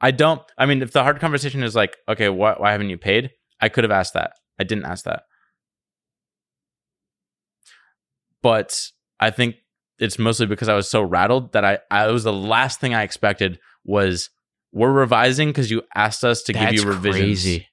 I 0.01 0.13
don't. 0.13 0.43
I 0.57 0.67
mean, 0.67 0.83
if 0.83 0.93
the 0.93 1.03
hard 1.03 1.19
conversation 1.19 1.63
is 1.63 1.75
like, 1.75 1.97
okay, 2.09 2.29
why, 2.29 2.55
why 2.57 2.73
haven't 2.73 2.91
you 2.91 2.99
paid? 2.99 3.31
I 3.61 3.69
could 3.69 3.83
have 3.85 3.91
asked 3.91 4.15
that. 4.15 4.33
I 4.61 4.65
didn't 4.65 4.85
ask 4.85 5.05
that. 5.05 5.25
But 8.43 8.91
I 9.19 9.31
think 9.31 9.57
it's 9.99 10.19
mostly 10.19 10.47
because 10.47 10.69
I 10.69 10.75
was 10.75 10.89
so 10.89 11.03
rattled 11.03 11.53
that 11.53 11.65
I, 11.65 11.79
I 11.91 12.09
it 12.09 12.13
was 12.13 12.25
the 12.25 12.33
last 12.33 12.81
thing 12.81 12.95
I 12.95 13.03
expected 13.03 13.59
was 13.85 14.31
we're 14.73 14.93
revising 14.93 15.49
because 15.49 15.71
you 15.71 15.83
asked 15.95 16.25
us 16.25 16.43
to 16.45 16.53
That's 16.53 16.67
give 16.67 16.75
you 16.85 16.89
revisions. 16.89 17.43
crazy. 17.43 17.68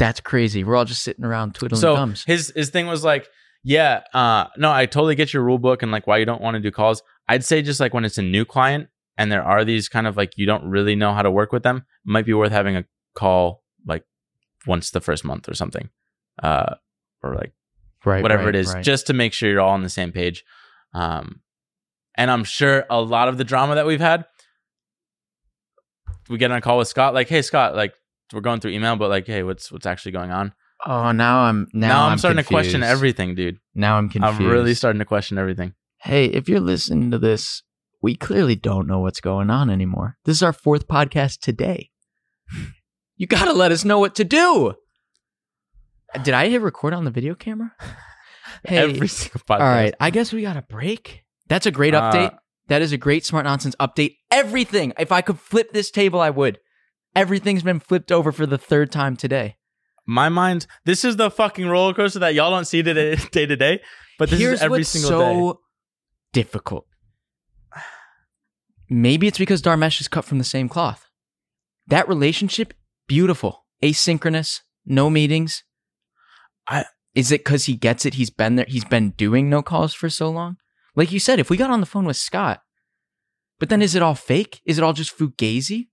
That's 0.00 0.18
crazy. 0.20 0.64
We're 0.64 0.74
all 0.74 0.84
just 0.84 1.02
sitting 1.02 1.24
around 1.24 1.54
twiddling 1.54 1.80
so 1.80 1.94
thumbs. 1.94 2.24
his 2.26 2.52
his 2.56 2.70
thing 2.70 2.88
was 2.88 3.04
like 3.04 3.28
yeah 3.62 4.00
uh 4.14 4.46
no 4.56 4.72
i 4.72 4.86
totally 4.86 5.14
get 5.14 5.34
your 5.34 5.42
rule 5.42 5.58
book 5.58 5.82
and 5.82 5.92
like 5.92 6.06
why 6.06 6.16
you 6.16 6.24
don't 6.24 6.40
want 6.40 6.54
to 6.54 6.60
do 6.60 6.70
calls 6.70 7.02
i'd 7.28 7.44
say 7.44 7.60
just 7.60 7.78
like 7.78 7.92
when 7.92 8.06
it's 8.06 8.16
a 8.16 8.22
new 8.22 8.42
client 8.42 8.88
and 9.18 9.30
there 9.30 9.42
are 9.42 9.66
these 9.66 9.86
kind 9.86 10.06
of 10.06 10.16
like 10.16 10.32
you 10.36 10.46
don't 10.46 10.64
really 10.64 10.96
know 10.96 11.12
how 11.12 11.20
to 11.20 11.30
work 11.30 11.52
with 11.52 11.62
them 11.62 11.76
it 11.76 11.82
might 12.10 12.24
be 12.24 12.32
worth 12.32 12.52
having 12.52 12.74
a 12.74 12.86
call 13.14 13.62
like 13.86 14.02
once 14.66 14.90
the 14.92 15.00
first 15.02 15.26
month 15.26 15.46
or 15.46 15.52
something 15.52 15.90
uh 16.42 16.74
or 17.22 17.34
like 17.34 17.52
Right, 18.02 18.22
whatever 18.22 18.46
right, 18.46 18.54
it 18.54 18.58
is 18.58 18.72
right. 18.72 18.82
just 18.82 19.08
to 19.08 19.12
make 19.12 19.34
sure 19.34 19.50
you're 19.50 19.60
all 19.60 19.74
on 19.74 19.82
the 19.82 19.90
same 19.90 20.10
page 20.10 20.42
um 20.94 21.40
and 22.14 22.30
i'm 22.30 22.44
sure 22.44 22.86
a 22.88 22.98
lot 23.02 23.28
of 23.28 23.36
the 23.36 23.44
drama 23.44 23.74
that 23.74 23.84
we've 23.84 24.00
had 24.00 24.24
we 26.30 26.38
get 26.38 26.50
on 26.50 26.56
a 26.56 26.60
call 26.62 26.78
with 26.78 26.88
scott 26.88 27.12
like 27.12 27.28
hey 27.28 27.42
scott 27.42 27.74
like 27.76 27.92
we're 28.32 28.40
going 28.40 28.60
through 28.60 28.70
email 28.72 28.96
but 28.96 29.10
like 29.10 29.26
hey 29.26 29.42
what's 29.42 29.70
what's 29.72 29.86
actually 29.86 30.12
going 30.12 30.30
on 30.30 30.52
oh, 30.86 31.12
now 31.12 31.40
I'm 31.40 31.68
now, 31.72 31.88
now, 31.88 32.04
i'm, 32.06 32.12
I'm 32.12 32.18
starting 32.18 32.42
to 32.42 32.48
question 32.48 32.82
everything 32.82 33.34
dude 33.34 33.58
Now 33.74 33.96
I'm 33.98 34.08
confused. 34.08 34.40
I'm 34.40 34.48
really 34.48 34.74
starting 34.74 34.98
to 35.00 35.04
question 35.04 35.36
everything. 35.38 35.74
Hey, 35.98 36.26
if 36.26 36.48
you're 36.48 36.60
listening 36.60 37.10
to 37.10 37.18
this, 37.18 37.62
we 38.00 38.14
clearly 38.16 38.56
don't 38.56 38.86
know 38.86 39.00
what's 39.00 39.20
going 39.20 39.50
on 39.50 39.68
anymore. 39.68 40.16
This 40.24 40.36
is 40.38 40.42
our 40.42 40.54
fourth 40.54 40.88
podcast 40.88 41.40
today. 41.40 41.90
You 43.16 43.26
got 43.26 43.44
to 43.44 43.52
let 43.52 43.70
us 43.70 43.84
know 43.84 43.98
what 43.98 44.14
to 44.14 44.24
do. 44.24 44.72
Did 46.22 46.32
I 46.32 46.48
hit 46.48 46.62
record 46.62 46.94
on 46.94 47.04
the 47.04 47.10
video 47.10 47.34
camera? 47.34 47.72
Hey, 48.64 48.78
Every 48.78 49.06
single 49.08 49.40
podcast. 49.48 49.60
all 49.60 49.66
right. 49.66 49.94
I 50.00 50.10
guess 50.10 50.32
we 50.32 50.42
got 50.42 50.56
a 50.56 50.62
break. 50.62 51.22
That's 51.48 51.66
a 51.66 51.70
great 51.70 51.94
Uh, 51.94 52.00
update. 52.10 52.36
that 52.68 52.82
is 52.82 52.92
a 52.92 52.96
great 52.96 53.24
smart 53.24 53.44
nonsense 53.44 53.76
update. 53.78 54.16
Everything. 54.30 54.92
If 54.98 55.12
I 55.12 55.20
could 55.20 55.38
flip 55.38 55.72
this 55.72 55.90
table, 55.90 56.20
I 56.20 56.30
would. 56.30 56.58
Everything's 57.14 57.62
been 57.62 57.80
flipped 57.80 58.12
over 58.12 58.32
for 58.32 58.46
the 58.46 58.58
third 58.58 58.92
time 58.92 59.16
today. 59.16 59.56
My 60.06 60.28
mind. 60.28 60.66
This 60.84 61.04
is 61.04 61.16
the 61.16 61.30
fucking 61.30 61.68
roller 61.68 61.94
coaster 61.94 62.18
that 62.20 62.34
y'all 62.34 62.50
don't 62.50 62.64
see 62.66 62.82
today, 62.82 63.16
day 63.32 63.46
to 63.46 63.56
day. 63.56 63.80
But 64.18 64.30
this 64.30 64.38
Here's 64.40 64.58
is 64.58 64.62
every 64.62 64.78
what's 64.80 64.88
single 64.90 65.10
so 65.10 65.52
day. 65.52 65.58
difficult. 66.32 66.86
Maybe 68.88 69.26
it's 69.26 69.38
because 69.38 69.62
Dharmesh 69.62 70.00
is 70.00 70.08
cut 70.08 70.24
from 70.24 70.38
the 70.38 70.44
same 70.44 70.68
cloth. 70.68 71.08
That 71.86 72.08
relationship, 72.08 72.74
beautiful, 73.06 73.64
asynchronous, 73.82 74.60
no 74.84 75.08
meetings. 75.10 75.62
I- 76.68 76.86
is 77.14 77.32
it 77.32 77.40
because 77.44 77.64
he 77.66 77.74
gets 77.74 78.04
it? 78.06 78.14
He's 78.14 78.30
been 78.30 78.56
there. 78.56 78.66
He's 78.68 78.84
been 78.84 79.10
doing 79.10 79.50
no 79.50 79.62
calls 79.62 79.94
for 79.94 80.08
so 80.08 80.28
long. 80.30 80.56
Like 80.96 81.10
you 81.12 81.18
said, 81.20 81.38
if 81.38 81.50
we 81.50 81.56
got 81.56 81.70
on 81.70 81.80
the 81.80 81.86
phone 81.86 82.04
with 82.04 82.16
Scott, 82.16 82.62
but 83.58 83.68
then 83.68 83.82
is 83.82 83.94
it 83.94 84.02
all 84.02 84.14
fake? 84.14 84.60
Is 84.64 84.78
it 84.78 84.84
all 84.84 84.92
just 84.92 85.16
fugazi? 85.16 85.88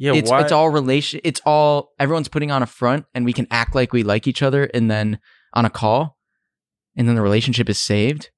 Yeah, 0.00 0.14
it's 0.14 0.30
why? 0.30 0.40
it's 0.40 0.50
all 0.50 0.70
relation. 0.70 1.20
It's 1.24 1.42
all 1.44 1.92
everyone's 1.98 2.28
putting 2.28 2.50
on 2.50 2.62
a 2.62 2.66
front, 2.66 3.04
and 3.14 3.26
we 3.26 3.34
can 3.34 3.46
act 3.50 3.74
like 3.74 3.92
we 3.92 4.02
like 4.02 4.26
each 4.26 4.40
other, 4.40 4.64
and 4.72 4.90
then 4.90 5.18
on 5.52 5.66
a 5.66 5.70
call, 5.70 6.16
and 6.96 7.06
then 7.06 7.16
the 7.16 7.22
relationship 7.22 7.68
is 7.68 7.78
saved. 7.78 8.30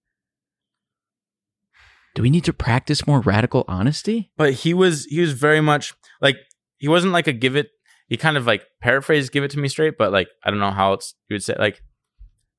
Do 2.17 2.23
we 2.23 2.31
need 2.31 2.43
to 2.45 2.53
practice 2.53 3.07
more 3.07 3.21
radical 3.21 3.65
honesty? 3.69 4.33
but 4.37 4.53
he 4.55 4.75
was 4.75 5.05
he 5.07 5.21
was 5.21 5.33
very 5.33 5.61
much 5.61 5.95
like 6.21 6.37
he 6.79 6.89
wasn't 6.89 7.13
like 7.13 7.29
a 7.29 7.33
give 7.33 7.55
it 7.55 7.69
he 8.09 8.17
kind 8.17 8.37
of 8.37 8.45
like 8.45 8.65
paraphrased 8.83 9.33
give 9.33 9.45
it 9.45 9.51
to 9.53 9.59
me 9.61 9.69
straight 9.69 9.95
but 9.97 10.13
like 10.13 10.29
i 10.45 10.51
don't 10.51 10.59
know 10.59 10.73
how 10.73 10.93
it's 10.93 11.15
you 11.31 11.35
would 11.35 11.43
say 11.43 11.55
like 11.59 11.81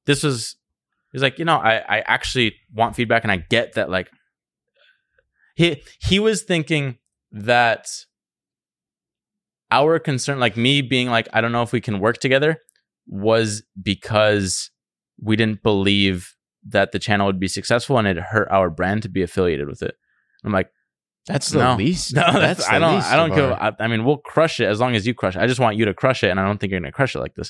this 0.05 0.24
was 0.24 0.55
he 1.12 1.17
was 1.17 1.22
like 1.22 1.38
you 1.38 1.45
know 1.45 1.57
i 1.57 1.75
i 1.88 2.00
actually 2.07 2.55
want 2.74 2.95
feedback 2.95 3.24
and 3.24 3.31
i 3.31 3.38
get 3.38 3.74
that 3.74 3.89
like 3.91 4.10
he 5.55 5.83
he 6.00 6.19
was 6.19 6.41
thinking 6.41 6.98
that 7.31 7.86
our 9.80 10.00
concern 10.00 10.39
like 10.39 10.56
me 10.58 10.82
being 10.82 11.10
like 11.10 11.27
i 11.34 11.39
don't 11.42 11.51
know 11.51 11.63
if 11.63 11.72
we 11.72 11.82
can 11.82 12.00
work 12.00 12.18
together 12.20 12.51
was 13.08 13.63
because 13.82 14.70
we 15.22 15.36
didn't 15.36 15.62
believe 15.63 16.34
that 16.75 16.92
the 16.92 17.00
channel 17.00 17.25
would 17.27 17.39
be 17.39 17.48
successful 17.48 17.98
and 17.98 18.08
it 18.08 18.18
hurt 18.18 18.48
our 18.51 18.70
brand 18.70 19.01
to 19.03 19.10
be 19.10 19.22
affiliated 19.22 19.68
with 19.68 19.82
it 19.82 19.96
i'm 20.46 20.51
like 20.51 20.70
That's 21.27 21.50
the 21.50 21.60
No. 21.60 21.75
least. 21.75 22.13
no, 22.22 22.27
that's, 22.46 22.68
I 22.68 22.80
don't. 22.80 23.01
I 23.12 23.15
don't 23.15 23.34
give. 23.34 23.50
I, 23.51 23.72
I 23.80 23.88
mean, 23.88 24.03
we'll 24.06 24.18
crush 24.34 24.60
it 24.60 24.65
as 24.74 24.80
long 24.82 24.94
as 24.94 25.08
you 25.08 25.13
crush 25.13 25.36
it. 25.38 25.42
I 25.42 25.48
just 25.48 25.60
want 25.65 25.77
you 25.77 25.86
to 25.86 25.94
crush 25.94 26.22
it, 26.25 26.30
and 26.32 26.38
I 26.39 26.44
don't 26.46 26.60
think 26.60 26.72
you're 26.72 26.82
gonna 26.82 26.92
crush 27.00 27.15
it 27.15 27.20
like 27.25 27.36
this. 27.36 27.50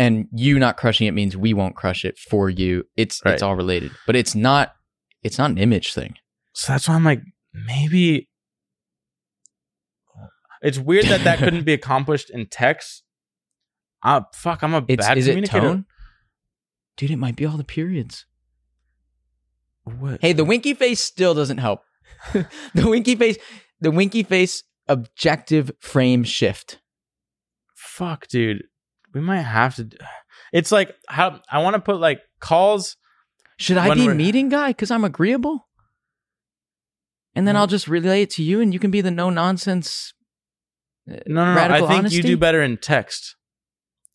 And 0.00 0.26
you 0.34 0.58
not 0.58 0.76
crushing 0.76 1.06
it 1.06 1.14
means 1.14 1.36
we 1.36 1.54
won't 1.54 1.76
crush 1.76 2.04
it 2.04 2.18
for 2.18 2.50
you. 2.50 2.82
It's 2.96 3.20
Right. 3.24 3.34
it's 3.34 3.42
all 3.46 3.54
related, 3.54 3.92
but 4.08 4.16
it's 4.16 4.34
not. 4.34 4.74
It's 5.22 5.38
not 5.38 5.50
an 5.52 5.58
image 5.58 5.92
thing. 5.94 6.16
So 6.52 6.72
that's 6.72 6.88
why 6.88 6.96
I'm 6.96 7.04
like, 7.04 7.22
maybe 7.54 8.28
it's 10.62 10.78
weird 10.78 11.06
that 11.06 11.24
that 11.24 11.38
couldn't 11.38 11.64
be 11.70 11.72
accomplished 11.72 12.30
in 12.30 12.46
text. 12.46 13.02
Ah, 14.02 14.26
fuck, 14.34 14.62
I'm 14.62 14.74
a 14.74 14.84
It's 14.88 15.06
bad 15.06 15.18
is 15.18 15.26
it 15.26 15.30
communicator. 15.32 15.60
tone? 15.60 15.86
Dude, 16.96 17.10
it 17.10 17.16
might 17.16 17.36
be 17.36 17.46
all 17.46 17.56
the 17.56 17.64
periods. 17.64 18.26
What? 19.84 20.20
Hey, 20.20 20.32
the 20.32 20.44
winky 20.44 20.74
face 20.74 21.00
still 21.00 21.34
doesn't 21.34 21.58
help. 21.58 21.82
the 22.32 22.88
winky 22.88 23.16
face, 23.16 23.36
the 23.80 23.90
winky 23.90 24.22
face 24.22 24.62
objective 24.88 25.70
frame 25.80 26.22
shift. 26.24 26.78
fuck, 27.74 28.26
dude. 28.28 28.64
We 29.14 29.20
might 29.20 29.42
have 29.42 29.74
to. 29.76 29.88
It's 30.52 30.72
like 30.72 30.94
how 31.08 31.40
I 31.50 31.58
want 31.62 31.74
to 31.74 31.80
put 31.80 31.96
like 32.00 32.20
calls. 32.40 32.96
Should 33.58 33.76
I 33.76 33.94
be 33.94 34.08
meeting 34.08 34.48
guy 34.48 34.68
because 34.68 34.90
I'm 34.90 35.04
agreeable? 35.04 35.68
And 37.34 37.46
then 37.46 37.54
Mm. 37.54 37.58
I'll 37.58 37.66
just 37.66 37.88
relay 37.88 38.22
it 38.22 38.30
to 38.30 38.42
you, 38.42 38.60
and 38.60 38.72
you 38.72 38.78
can 38.80 38.90
be 38.90 39.00
the 39.00 39.10
no 39.10 39.30
nonsense. 39.30 40.14
Uh, 41.10 41.16
No, 41.26 41.44
no, 41.44 41.54
no. 41.54 41.74
I 41.74 41.78
think 41.80 41.90
honesty? 41.90 42.16
you 42.16 42.22
do 42.22 42.36
better 42.36 42.62
in 42.62 42.76
text. 42.76 43.36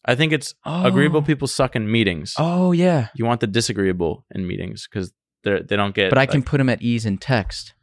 I 0.06 0.16
think 0.16 0.32
it's 0.32 0.54
Oh. 0.66 0.86
agreeable 0.86 1.22
people 1.22 1.48
suck 1.48 1.76
in 1.76 1.92
meetings. 1.92 2.34
Oh 2.38 2.72
yeah, 2.72 3.08
You 3.16 3.26
want 3.26 3.42
the 3.42 3.48
disagreeable 3.48 4.26
in 4.34 4.48
meetings 4.48 4.88
because 4.90 5.12
they 5.44 5.62
they 5.62 5.76
don't 5.76 5.94
get. 5.96 6.10
but 6.10 6.18
I 6.18 6.26
can 6.26 6.44
put 6.44 6.58
them 6.60 6.70
at 6.70 6.82
ease 6.82 7.06
in 7.06 7.18
text. 7.18 7.74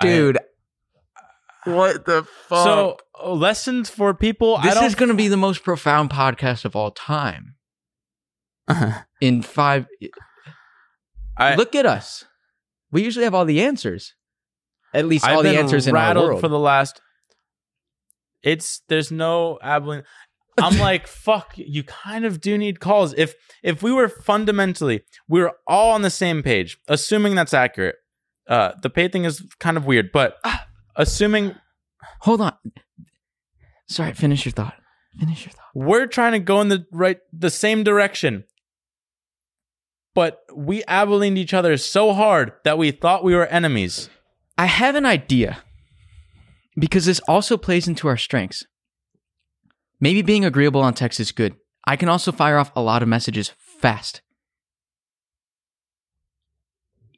I- 0.00 0.06
Dude, 0.06 0.38
what 1.64 2.04
the 2.06 2.24
fuck? 2.48 2.64
So 2.64 2.96
uh, 3.22 3.30
lessons 3.32 3.88
for 3.88 4.12
people. 4.14 4.58
This 4.58 4.80
is 4.82 4.94
going 4.94 5.08
to 5.10 5.14
be 5.14 5.28
the 5.28 5.36
most 5.36 5.62
profound 5.62 6.10
podcast 6.10 6.64
of 6.64 6.74
all 6.76 6.90
time. 6.90 7.54
In 9.20 9.42
five, 9.42 9.86
I, 11.38 11.54
look 11.56 11.74
at 11.74 11.86
us. 11.86 12.24
We 12.90 13.02
usually 13.04 13.24
have 13.24 13.34
all 13.34 13.44
the 13.44 13.62
answers. 13.62 14.14
At 14.94 15.06
least 15.06 15.24
I've 15.24 15.36
all 15.36 15.42
the 15.42 15.56
answers 15.56 15.86
in 15.86 15.94
our 15.96 16.02
rattled 16.02 16.26
world. 16.26 16.40
for 16.40 16.48
the 16.48 16.58
last. 16.58 17.00
It's 18.42 18.82
there's 18.88 19.10
no 19.10 19.58
Abilene. 19.62 20.02
I'm 20.58 20.78
like 20.90 21.06
fuck. 21.06 21.52
You 21.56 21.82
kind 21.84 22.24
of 22.24 22.40
do 22.40 22.58
need 22.58 22.80
calls. 22.80 23.14
If 23.16 23.34
if 23.62 23.82
we 23.82 23.92
were 23.92 24.08
fundamentally 24.08 25.02
we 25.28 25.40
were 25.40 25.52
all 25.66 25.92
on 25.92 26.02
the 26.02 26.10
same 26.10 26.42
page, 26.42 26.78
assuming 26.88 27.34
that's 27.34 27.54
accurate. 27.54 27.96
Uh, 28.48 28.72
the 28.82 28.90
pay 28.90 29.08
thing 29.08 29.24
is 29.24 29.42
kind 29.60 29.76
of 29.76 29.86
weird, 29.86 30.10
but 30.12 30.36
Ah. 30.44 30.66
assuming 30.96 31.54
Hold 32.20 32.40
on. 32.40 32.54
Sorry, 33.88 34.12
finish 34.12 34.44
your 34.44 34.52
thought. 34.52 34.74
Finish 35.18 35.44
your 35.46 35.52
thought. 35.52 35.66
we're 35.74 36.06
trying 36.06 36.32
to 36.32 36.38
go 36.38 36.60
in 36.60 36.68
the 36.68 36.86
right 36.90 37.18
the 37.32 37.50
same 37.50 37.84
direction 37.84 38.44
but 40.14 40.40
we 40.54 40.82
abileneed 40.84 41.36
each 41.38 41.54
other 41.54 41.76
so 41.76 42.12
hard 42.12 42.52
that 42.64 42.78
we 42.78 42.90
thought 42.90 43.24
we 43.24 43.34
were 43.34 43.46
enemies 43.46 44.08
I 44.58 44.66
have 44.66 44.94
an 44.94 45.06
idea 45.06 45.58
because 46.76 47.06
this 47.06 47.20
also 47.28 47.56
plays 47.56 47.88
into 47.88 48.08
our 48.08 48.16
strengths. 48.16 48.64
Maybe 50.00 50.22
being 50.22 50.44
agreeable 50.44 50.80
on 50.80 50.94
text 50.94 51.20
is 51.20 51.32
good. 51.32 51.54
I 51.86 51.96
can 51.96 52.08
also 52.08 52.32
fire 52.32 52.58
off 52.58 52.72
a 52.74 52.82
lot 52.82 53.02
of 53.02 53.08
messages 53.08 53.52
fast. 53.56 54.22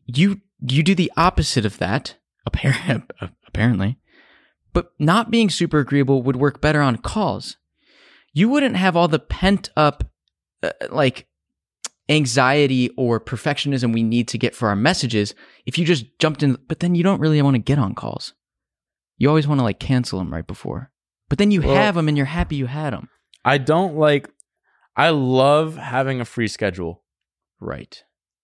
You 0.07 0.41
you 0.61 0.83
do 0.83 0.95
the 0.95 1.13
opposite 1.17 1.65
of 1.65 1.79
that, 1.79 2.17
apparently. 2.47 3.99
But 4.73 4.93
not 4.99 5.31
being 5.31 5.51
super 5.51 5.79
agreeable 5.79 6.23
would 6.23 6.37
work 6.37 6.61
better 6.61 6.81
on 6.81 6.99
calls. 6.99 7.57
You 8.33 8.49
wouldn't 8.49 8.77
have 8.77 8.97
all 8.97 9.09
the 9.09 9.19
pent 9.19 9.71
up 9.77 10.05
uh, 10.63 10.71
like 10.91 11.27
anxiety 12.09 12.91
or 12.97 13.21
perfectionism 13.21 13.95
we 13.95 14.03
need 14.03 14.29
to 14.29 14.39
get 14.39 14.55
for 14.55 14.69
our 14.69 14.77
messages 14.77 15.35
if 15.65 15.79
you 15.79 15.87
just 15.87 16.05
jumped 16.19 16.43
in 16.43 16.59
but 16.69 16.81
then 16.81 16.95
you 16.95 17.03
don't 17.03 17.21
really 17.21 17.41
want 17.41 17.55
to 17.55 17.59
get 17.59 17.79
on 17.79 17.95
calls 17.95 18.35
you 19.18 19.28
always 19.28 19.47
want 19.47 19.61
to 19.61 19.64
like 19.64 19.78
cancel 19.78 20.18
them 20.18 20.33
right 20.33 20.47
before. 20.47 20.90
But 21.28 21.38
then 21.38 21.50
you 21.50 21.62
Well- 21.62 21.75
have 21.75 21.94
them 21.94 22.09
and 22.09 22.16
you're 22.16 22.26
happy 22.26 22.56
you 22.56 22.66
had 22.66 22.92
them 22.92 23.09
i 23.44 23.59
don't 23.59 23.97
like 23.97 24.28
i 24.97 25.11
love 25.11 25.76
having 25.76 26.21
a 26.21 26.25
free 26.25 26.49
schedule. 26.49 27.02
Right. 27.61 28.02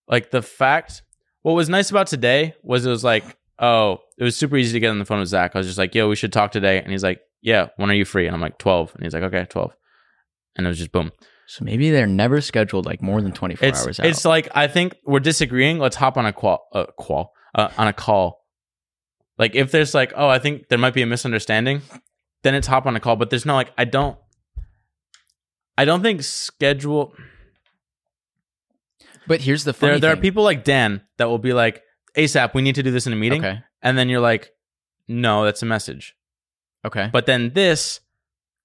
Like 0.08 0.30
the 0.30 0.42
fact 0.42 1.02
what 1.42 1.52
was 1.52 1.68
nice 1.68 1.90
about 1.90 2.06
today 2.06 2.54
was 2.62 2.84
it 2.84 2.90
was 2.90 3.04
like 3.04 3.24
oh 3.58 3.98
it 4.18 4.24
was 4.24 4.36
super 4.36 4.56
easy 4.56 4.72
to 4.72 4.80
get 4.80 4.90
on 4.90 4.98
the 4.98 5.04
phone 5.04 5.20
with 5.20 5.28
zach. 5.28 5.52
I 5.54 5.58
was 5.58 5.66
just 5.66 5.78
like 5.78 5.94
yo 5.94 6.08
we 6.08 6.16
should 6.16 6.32
talk 6.32 6.52
today. 6.52 6.78
And 6.80 6.90
he's 6.90 7.02
like 7.02 7.20
yeah 7.42 7.68
when 7.76 7.90
are 7.90 7.94
you 7.94 8.04
free? 8.04 8.26
And 8.26 8.34
i'm 8.34 8.40
like 8.40 8.58
12 8.58 8.94
and 8.94 9.04
he's 9.04 9.14
like 9.14 9.22
okay 9.22 9.44
12 9.48 9.72
and 10.56 10.66
it 10.66 10.68
was 10.68 10.78
just 10.78 10.92
boom. 10.92 11.12
So 11.46 11.64
maybe 11.64 11.90
they're 11.90 12.06
never 12.06 12.40
scheduled 12.40 12.86
like 12.86 13.00
more 13.02 13.20
than 13.22 13.32
24 13.32 13.68
it's 13.68 13.84
hours 13.86 14.00
out. 14.00 14.06
it's 14.06 14.24
like 14.24 14.48
I 14.54 14.68
think 14.68 14.96
we're 15.04 15.20
disagreeing. 15.20 15.78
Let's 15.78 15.96
hop 15.96 16.16
on 16.16 16.26
a 16.26 16.32
qual, 16.32 16.66
uh, 16.72 16.86
qual 16.96 17.32
uh, 17.54 17.70
on 17.78 17.88
a 17.88 17.92
call. 17.92 18.39
Like 19.40 19.54
if 19.54 19.70
there's 19.70 19.94
like, 19.94 20.12
oh, 20.14 20.28
I 20.28 20.38
think 20.38 20.68
there 20.68 20.78
might 20.78 20.92
be 20.92 21.00
a 21.00 21.06
misunderstanding, 21.06 21.80
then 22.42 22.54
it's 22.54 22.66
hop 22.66 22.85
on 22.85 22.94
a 22.94 23.00
call. 23.00 23.16
But 23.16 23.30
there's 23.30 23.47
no 23.47 23.54
like, 23.54 23.73
I 23.78 23.87
don't, 23.87 24.18
I 25.78 25.87
don't 25.87 26.02
think 26.02 26.23
schedule. 26.23 27.14
but 29.26 29.40
here's 29.40 29.64
the 29.64 29.73
funny 29.73 29.92
There, 29.92 30.00
there 30.00 30.12
are 30.12 30.16
people 30.16 30.44
like 30.44 30.62
Dan 30.62 31.00
that 31.16 31.30
will 31.30 31.38
be 31.38 31.54
like, 31.54 31.82
ASAP, 32.14 32.52
we 32.52 32.61
need 32.61 32.75
to 32.75 32.82
do 32.82 32.90
this 32.90 33.06
in 33.06 33.14
a 33.14 33.16
meeting, 33.16 33.42
okay 33.42 33.61
and 33.80 33.97
then 33.97 34.11
you're 34.11 34.20
like, 34.20 34.50
no, 35.09 35.47
that's 35.47 35.62
a 35.62 35.66
message. 35.66 36.14
okay 36.85 37.09
But 37.11 37.25
then 37.25 37.52
this, 37.54 38.00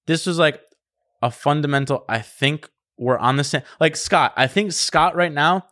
this 0.07 0.25
was 0.25 0.37
like 0.37 0.59
a 1.21 1.31
fundamental. 1.31 2.03
I 2.09 2.19
think 2.19 2.69
we're 2.97 3.17
on 3.17 3.37
the 3.37 3.45
same. 3.45 3.61
Like 3.79 3.95
Scott, 3.95 4.33
I 4.35 4.47
think 4.47 4.73
Scott 4.73 5.15
right 5.15 5.31
now, 5.31 5.67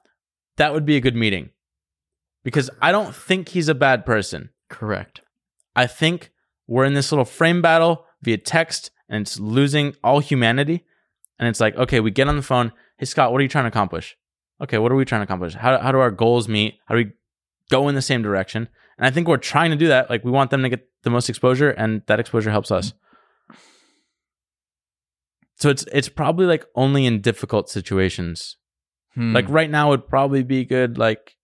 that 0.55 0.73
would 0.73 0.85
be 0.85 0.95
a 0.95 1.01
good 1.01 1.15
meeting, 1.15 1.49
because 2.45 2.69
I 2.81 2.93
don't 2.93 3.13
think 3.13 3.49
he's 3.49 3.67
a 3.67 3.75
bad 3.75 4.05
person. 4.05 4.51
Correct 4.73 5.21
I 5.75 5.87
think 5.87 6.31
we're 6.67 6.85
in 6.85 6.93
this 6.93 7.11
little 7.11 7.25
frame 7.25 7.61
battle 7.61 8.05
via 8.21 8.37
text, 8.37 8.91
and 9.09 9.21
it's 9.21 9.39
losing 9.39 9.95
all 10.03 10.19
humanity. 10.19 10.85
And 11.39 11.47
it's 11.47 11.59
like, 11.59 11.75
okay, 11.75 11.99
we 11.99 12.11
get 12.11 12.27
on 12.27 12.35
the 12.35 12.41
phone. 12.41 12.71
Hey 12.97 13.05
Scott, 13.05 13.31
what 13.31 13.39
are 13.39 13.43
you 13.43 13.49
trying 13.49 13.65
to 13.65 13.69
accomplish? 13.69 14.15
Okay, 14.61 14.77
what 14.77 14.91
are 14.91 14.95
we 14.95 15.05
trying 15.05 15.21
to 15.21 15.23
accomplish? 15.23 15.55
How 15.55 15.79
how 15.79 15.91
do 15.91 15.99
our 15.99 16.11
goals 16.11 16.47
meet? 16.47 16.75
How 16.85 16.95
do 16.95 17.03
we 17.03 17.11
go 17.69 17.89
in 17.89 17.95
the 17.95 18.01
same 18.01 18.21
direction? 18.21 18.69
And 18.97 19.05
I 19.07 19.09
think 19.09 19.27
we're 19.27 19.37
trying 19.37 19.71
to 19.71 19.77
do 19.77 19.87
that. 19.87 20.09
Like 20.09 20.23
we 20.23 20.31
want 20.31 20.51
them 20.51 20.61
to 20.61 20.69
get 20.69 20.87
the 21.01 21.09
most 21.09 21.29
exposure, 21.29 21.71
and 21.71 22.03
that 22.07 22.19
exposure 22.19 22.51
helps 22.51 22.71
us. 22.71 22.93
So 25.55 25.69
it's 25.69 25.85
it's 25.91 26.09
probably 26.09 26.45
like 26.45 26.65
only 26.75 27.05
in 27.05 27.21
difficult 27.21 27.69
situations. 27.69 28.57
Hmm. 29.15 29.33
Like 29.33 29.49
right 29.49 29.69
now 29.69 29.89
would 29.89 30.07
probably 30.07 30.43
be 30.43 30.65
good. 30.65 30.97
Like, 30.97 31.35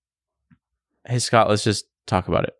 hey 1.06 1.20
Scott, 1.20 1.50
let's 1.50 1.64
just 1.64 1.86
talk 2.06 2.28
about 2.28 2.46
it. 2.46 2.54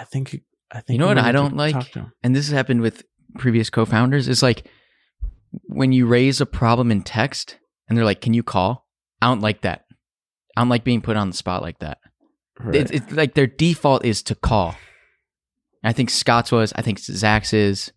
I 0.00 0.04
think 0.04 0.40
I 0.70 0.80
think 0.80 0.94
you 0.94 0.98
know 0.98 1.06
what 1.06 1.18
I 1.18 1.32
don't 1.32 1.56
like? 1.56 1.74
talk 1.74 1.90
to 1.92 1.98
him. 2.00 2.12
and 2.22 2.34
this 2.36 2.46
has 2.46 2.54
happened 2.54 2.80
with 2.82 3.04
previous 3.36 3.68
co-founders 3.70 4.28
is 4.28 4.42
like 4.42 4.66
when 5.64 5.92
you 5.92 6.06
raise 6.06 6.40
a 6.40 6.46
problem 6.46 6.90
in 6.90 7.02
text 7.02 7.58
and 7.88 7.96
they're 7.96 8.04
like 8.04 8.20
can 8.20 8.32
you 8.34 8.42
call 8.42 8.86
i 9.22 9.26
don't 9.26 9.40
like 9.42 9.60
that 9.62 9.84
i 10.56 10.60
don't 10.60 10.68
like 10.70 10.82
being 10.84 11.00
put 11.02 11.16
on 11.16 11.28
the 11.30 11.36
spot 11.36 11.62
like 11.62 11.78
that 11.80 11.98
Right. 12.58 12.74
it's, 12.74 12.90
it's 12.90 13.12
like 13.12 13.34
their 13.34 13.46
default 13.46 14.04
is 14.04 14.22
to 14.24 14.34
call 14.34 14.74
i 15.84 15.92
think 15.92 16.08
scott's 16.10 16.50
was 16.50 16.72
i 16.74 16.82
think 16.82 16.98
zach's 16.98 17.52
is 17.52 17.92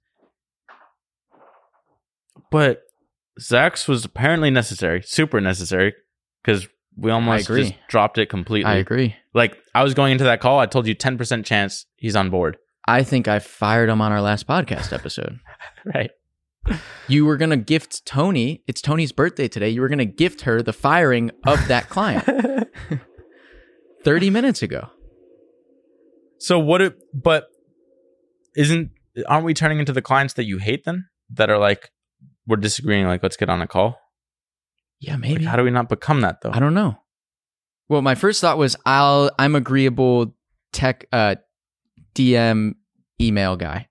but 2.51 2.81
Zach's 3.39 3.87
was 3.87 4.03
apparently 4.05 4.49
necessary, 4.51 5.01
super 5.01 5.39
necessary, 5.39 5.93
because 6.43 6.67
we 6.97 7.09
almost 7.11 7.49
agree. 7.49 7.61
just 7.63 7.73
dropped 7.87 8.17
it 8.17 8.27
completely. 8.29 8.69
i 8.69 8.75
agree 8.75 9.15
Like 9.33 9.57
I 9.73 9.83
was 9.83 9.93
going 9.93 10.11
into 10.11 10.25
that 10.25 10.41
call, 10.41 10.59
I 10.59 10.65
told 10.65 10.87
you 10.87 10.93
ten 10.93 11.17
percent 11.17 11.45
chance 11.45 11.85
he's 11.95 12.15
on 12.15 12.29
board. 12.29 12.57
i 12.87 13.03
think 13.03 13.27
i 13.27 13.39
fired 13.39 13.89
him 13.89 14.01
on 14.01 14.11
our 14.11 14.21
last 14.21 14.47
podcast 14.47 14.91
episode 14.93 15.39
Right. 15.85 16.11
you 17.07 17.25
were 17.25 17.37
gonna 17.37 17.57
gift 17.57 18.05
tony 18.05 18.63
it's 18.67 18.81
tony's 18.81 19.11
birthday 19.11 19.47
today 19.47 19.69
you 19.69 19.81
were 19.81 19.89
gonna 19.89 20.05
gift 20.05 20.41
her 20.41 20.61
the 20.61 20.73
firing 20.73 21.31
of 21.47 21.67
that 21.69 21.89
client 21.89 22.23
30 24.03 24.29
minutes 24.29 24.61
ago 24.61 24.89
So 26.39 26.57
what? 26.59 26.81
It, 26.81 26.95
but 27.13 27.45
isn't 28.55 28.89
aren't 29.27 29.45
we 29.45 29.53
turning 29.53 29.77
into 29.79 29.93
the 29.93 30.01
clients 30.01 30.33
that 30.35 30.45
you 30.45 30.57
hate 30.57 30.85
then? 30.85 31.05
That 31.29 31.49
are 31.51 31.59
like 31.59 31.91
we're 32.47 32.57
disagreeing. 32.57 33.05
Like 33.05 33.21
let's 33.21 33.37
get 33.37 33.47
on 33.49 33.61
a 33.61 33.67
call. 33.67 33.99
Yeah 35.01 35.13
Like, 35.13 35.21
maybe 35.21 35.43
how 35.45 35.57
do 35.57 35.63
we 35.63 35.71
not 35.71 35.89
become 35.89 36.21
that 36.21 36.41
though? 36.41 36.51
I 36.53 36.59
don't 36.59 36.73
know. 36.73 36.97
Well, 37.89 38.01
my 38.01 38.15
first 38.15 38.39
thought 38.39 38.57
was 38.57 38.77
I'll 38.85 39.31
I'm 39.37 39.55
agreeable 39.55 40.33
tech 40.71 41.05
uh 41.11 41.35
DM 42.15 42.75
email 43.19 43.57
guy. 43.57 43.89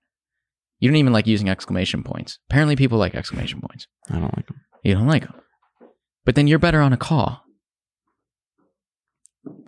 You 0.79 0.89
don't 0.89 0.95
even 0.97 1.13
like 1.13 1.27
using 1.27 1.49
exclamation 1.49 2.01
points. 2.01 2.39
Apparently 2.49 2.75
people 2.75 2.97
like 2.97 3.13
exclamation 3.13 3.61
points. 3.61 3.85
I 4.09 4.13
don't 4.13 4.35
like 4.35 4.47
them. 4.47 4.61
You 4.83 4.95
don't 4.95 5.05
like 5.07 5.23
them. 5.23 5.35
But 6.25 6.33
then 6.33 6.47
you're 6.47 6.57
better 6.57 6.81
on 6.81 6.93
a 6.93 6.97
call. 6.97 7.43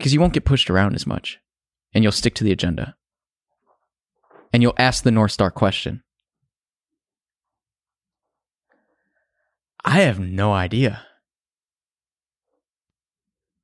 Cuz 0.01 0.13
you 0.13 0.19
won't 0.19 0.33
get 0.33 0.45
pushed 0.45 0.69
around 0.71 0.95
as 0.95 1.05
much 1.05 1.39
and 1.93 2.03
you'll 2.03 2.12
stick 2.12 2.33
to 2.35 2.43
the 2.43 2.51
agenda. 2.51 2.95
And 4.51 4.63
you'll 4.63 4.75
ask 4.77 5.03
the 5.03 5.12
North 5.12 5.31
Star 5.31 5.51
question. 5.51 6.03
I 9.85 10.01
have 10.01 10.19
no 10.19 10.53
idea. 10.53 11.05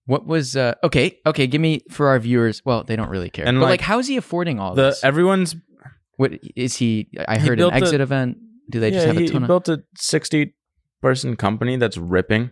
What 0.09 0.25
was 0.25 0.55
uh 0.55 0.73
okay, 0.83 1.19
okay, 1.27 1.45
give 1.45 1.61
me 1.61 1.81
for 1.91 2.07
our 2.07 2.17
viewers. 2.17 2.63
Well, 2.65 2.83
they 2.83 2.95
don't 2.95 3.09
really 3.09 3.29
care. 3.29 3.45
And, 3.47 3.57
but 3.59 3.65
like, 3.65 3.69
like, 3.73 3.81
how 3.81 3.99
is 3.99 4.07
he 4.07 4.17
affording 4.17 4.59
all 4.59 4.73
The 4.73 4.89
this? 4.89 5.03
everyone's 5.03 5.55
what 6.17 6.31
is 6.55 6.77
he 6.77 7.09
I 7.27 7.37
He 7.37 7.47
heard 7.47 7.59
an 7.59 7.63
built 7.63 7.73
a- 7.73 7.75
exit 7.75 8.01
event. 8.01 8.37
Do 8.71 8.79
they 8.79 8.89
just 8.89 9.05
yeah, 9.05 9.13
have 9.13 9.17
a 9.17 9.21
he, 9.21 9.27
ton 9.27 9.41
he 9.41 9.43
of 9.43 9.47
built 9.47 9.69
a 9.69 9.83
sixty 9.95 10.55
person 11.01 11.35
company 11.35 11.77
that's 11.77 11.95
ripping, 11.97 12.49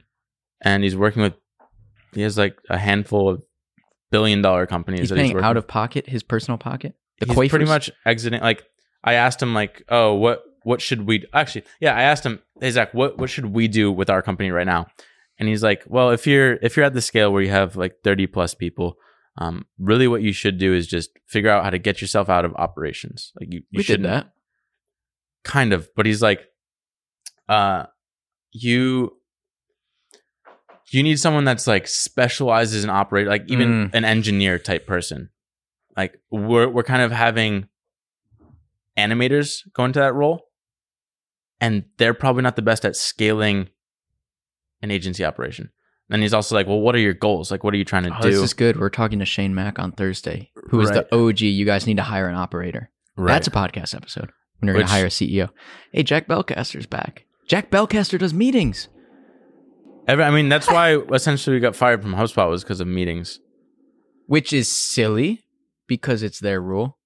and 0.62 0.84
he's 0.84 0.96
working 0.96 1.24
with. 1.24 1.34
He 2.14 2.22
has 2.22 2.38
like 2.38 2.58
a 2.70 2.78
handful 2.78 3.28
of 3.28 3.44
billion 4.12 4.44
dollar 4.44 4.68
companies. 4.68 5.00
He's 5.02 5.10
that 5.10 5.16
paying 5.16 5.36
he's 5.36 5.44
out 5.44 5.58
of 5.58 5.68
pocket, 5.68 6.08
his 6.08 6.22
personal 6.22 6.60
pocket. 6.60 6.94
The 7.20 7.26
he's 7.26 7.36
Quafers? 7.36 7.50
pretty 7.50 7.66
much 7.66 7.90
exiting. 8.06 8.40
Like 8.42 8.64
I 9.04 9.14
asked 9.14 9.42
him, 9.42 9.56
like, 9.56 9.82
oh, 9.90 10.14
what 10.14 10.44
what 10.62 10.80
should 10.80 11.08
we 11.08 11.26
actually? 11.34 11.64
Yeah, 11.82 11.96
I 11.96 12.04
asked 12.04 12.24
him, 12.24 12.40
hey 12.62 12.70
Zach, 12.70 12.94
what 12.94 13.18
what 13.18 13.32
should 13.32 13.48
we 13.48 13.68
do 13.68 13.92
with 13.92 14.10
our 14.12 14.22
company 14.22 14.52
right 14.52 14.66
now? 14.68 14.86
And 15.40 15.48
he's 15.48 15.62
like, 15.64 15.84
well, 15.88 16.10
if 16.12 16.26
you're 16.26 16.54
if 16.62 16.76
you're 16.76 16.86
at 16.86 16.94
the 16.94 17.02
scale 17.02 17.32
where 17.32 17.42
you 17.44 17.52
have 17.52 17.76
like 17.76 17.98
thirty 18.04 18.26
plus 18.28 18.54
people, 18.56 18.98
um, 19.38 19.66
really 19.78 20.08
what 20.08 20.22
you 20.24 20.34
should 20.34 20.58
do 20.58 20.74
is 20.74 20.88
just 20.88 21.12
figure 21.28 21.50
out 21.52 21.64
how 21.64 21.70
to 21.70 21.78
get 21.78 22.02
yourself 22.02 22.28
out 22.30 22.44
of 22.46 22.54
operations. 22.56 23.32
Like 23.40 23.50
you, 23.54 23.60
you 23.60 23.66
we 23.74 23.78
did 23.78 23.86
shouldn't 23.86 24.10
that. 24.10 24.32
kind 25.44 25.74
of 25.74 25.90
but 25.96 26.06
he's 26.06 26.22
like 26.22 26.42
uh 27.48 27.86
you 28.52 29.14
you 30.92 31.04
need 31.04 31.20
someone 31.20 31.44
that's 31.46 31.68
like 31.68 31.88
specializes 31.88 32.84
in 32.84 32.90
operate 32.90 33.28
like 33.28 33.44
even 33.48 33.68
Mm. 33.90 33.94
an 33.94 34.06
engineer 34.06 34.58
type 34.58 34.88
person 34.88 35.30
like 35.96 36.20
we're 36.32 36.68
we're 36.68 36.84
kind 36.84 37.02
of 37.02 37.12
having 37.12 37.68
animators 38.98 39.62
go 39.74 39.86
into 39.86 40.00
that 40.00 40.14
role 40.14 40.42
and 41.62 41.86
they're 41.98 42.14
probably 42.14 42.42
not 42.42 42.56
the 42.56 42.62
best 42.62 42.86
at 42.86 42.96
scaling 42.96 43.70
an 44.82 44.92
agency 44.92 45.24
operation 45.26 45.70
and 46.10 46.22
he's 46.22 46.34
also 46.34 46.56
like 46.56 46.68
well 46.68 46.80
what 46.80 46.96
are 46.96 47.00
your 47.00 47.14
goals 47.14 47.52
like 47.52 47.64
what 47.64 47.74
are 47.74 47.78
you 47.78 47.86
trying 47.86 48.04
to 48.04 48.16
Oh, 48.18 48.22
do 48.22 48.32
this 48.32 48.42
is 48.42 48.54
good. 48.54 48.80
We're 48.80 48.90
talking 48.90 49.20
to 49.20 49.26
Shane 49.26 49.54
Mac 49.56 49.80
on 49.80 49.92
Thursday, 49.92 50.52
who 50.70 50.80
is 50.82 50.90
Right. 50.90 51.10
the 51.10 51.16
OG. 51.16 51.42
You 51.42 51.66
guys 51.66 51.88
need 51.88 51.98
to 51.98 52.04
hire 52.04 52.28
an 52.28 52.36
operator. 52.36 52.90
right 53.16 53.34
That's 53.34 53.48
a 53.48 53.52
podcast 53.52 53.96
episode 53.96 54.32
when 54.60 54.68
you're 54.68 54.76
going 54.76 54.86
to 54.86 54.92
hire 54.92 55.06
a 55.06 55.10
CEO. 55.10 55.50
Hey, 55.92 56.04
Jack 56.04 56.28
Belcaster's 56.28 56.86
back. 56.86 57.26
Jack 57.48 57.70
Belcaster 57.72 58.18
does 58.20 58.34
meetings. 58.34 58.88
Every- 60.08 60.24
i 60.24 60.30
mean 60.32 60.48
that's 60.50 60.68
why 60.68 60.96
essentially 61.14 61.56
we 61.56 61.60
got 61.60 61.76
fired 61.76 62.02
from 62.02 62.14
hubspot 62.14 62.50
was 62.50 62.64
because 62.64 62.80
of 62.80 62.88
meetings 62.88 63.40
which 64.28 64.54
is 64.54 64.70
silly 64.74 65.44
because 65.88 66.22
it's 66.22 66.40
their 66.40 66.62
rule. 66.62 66.98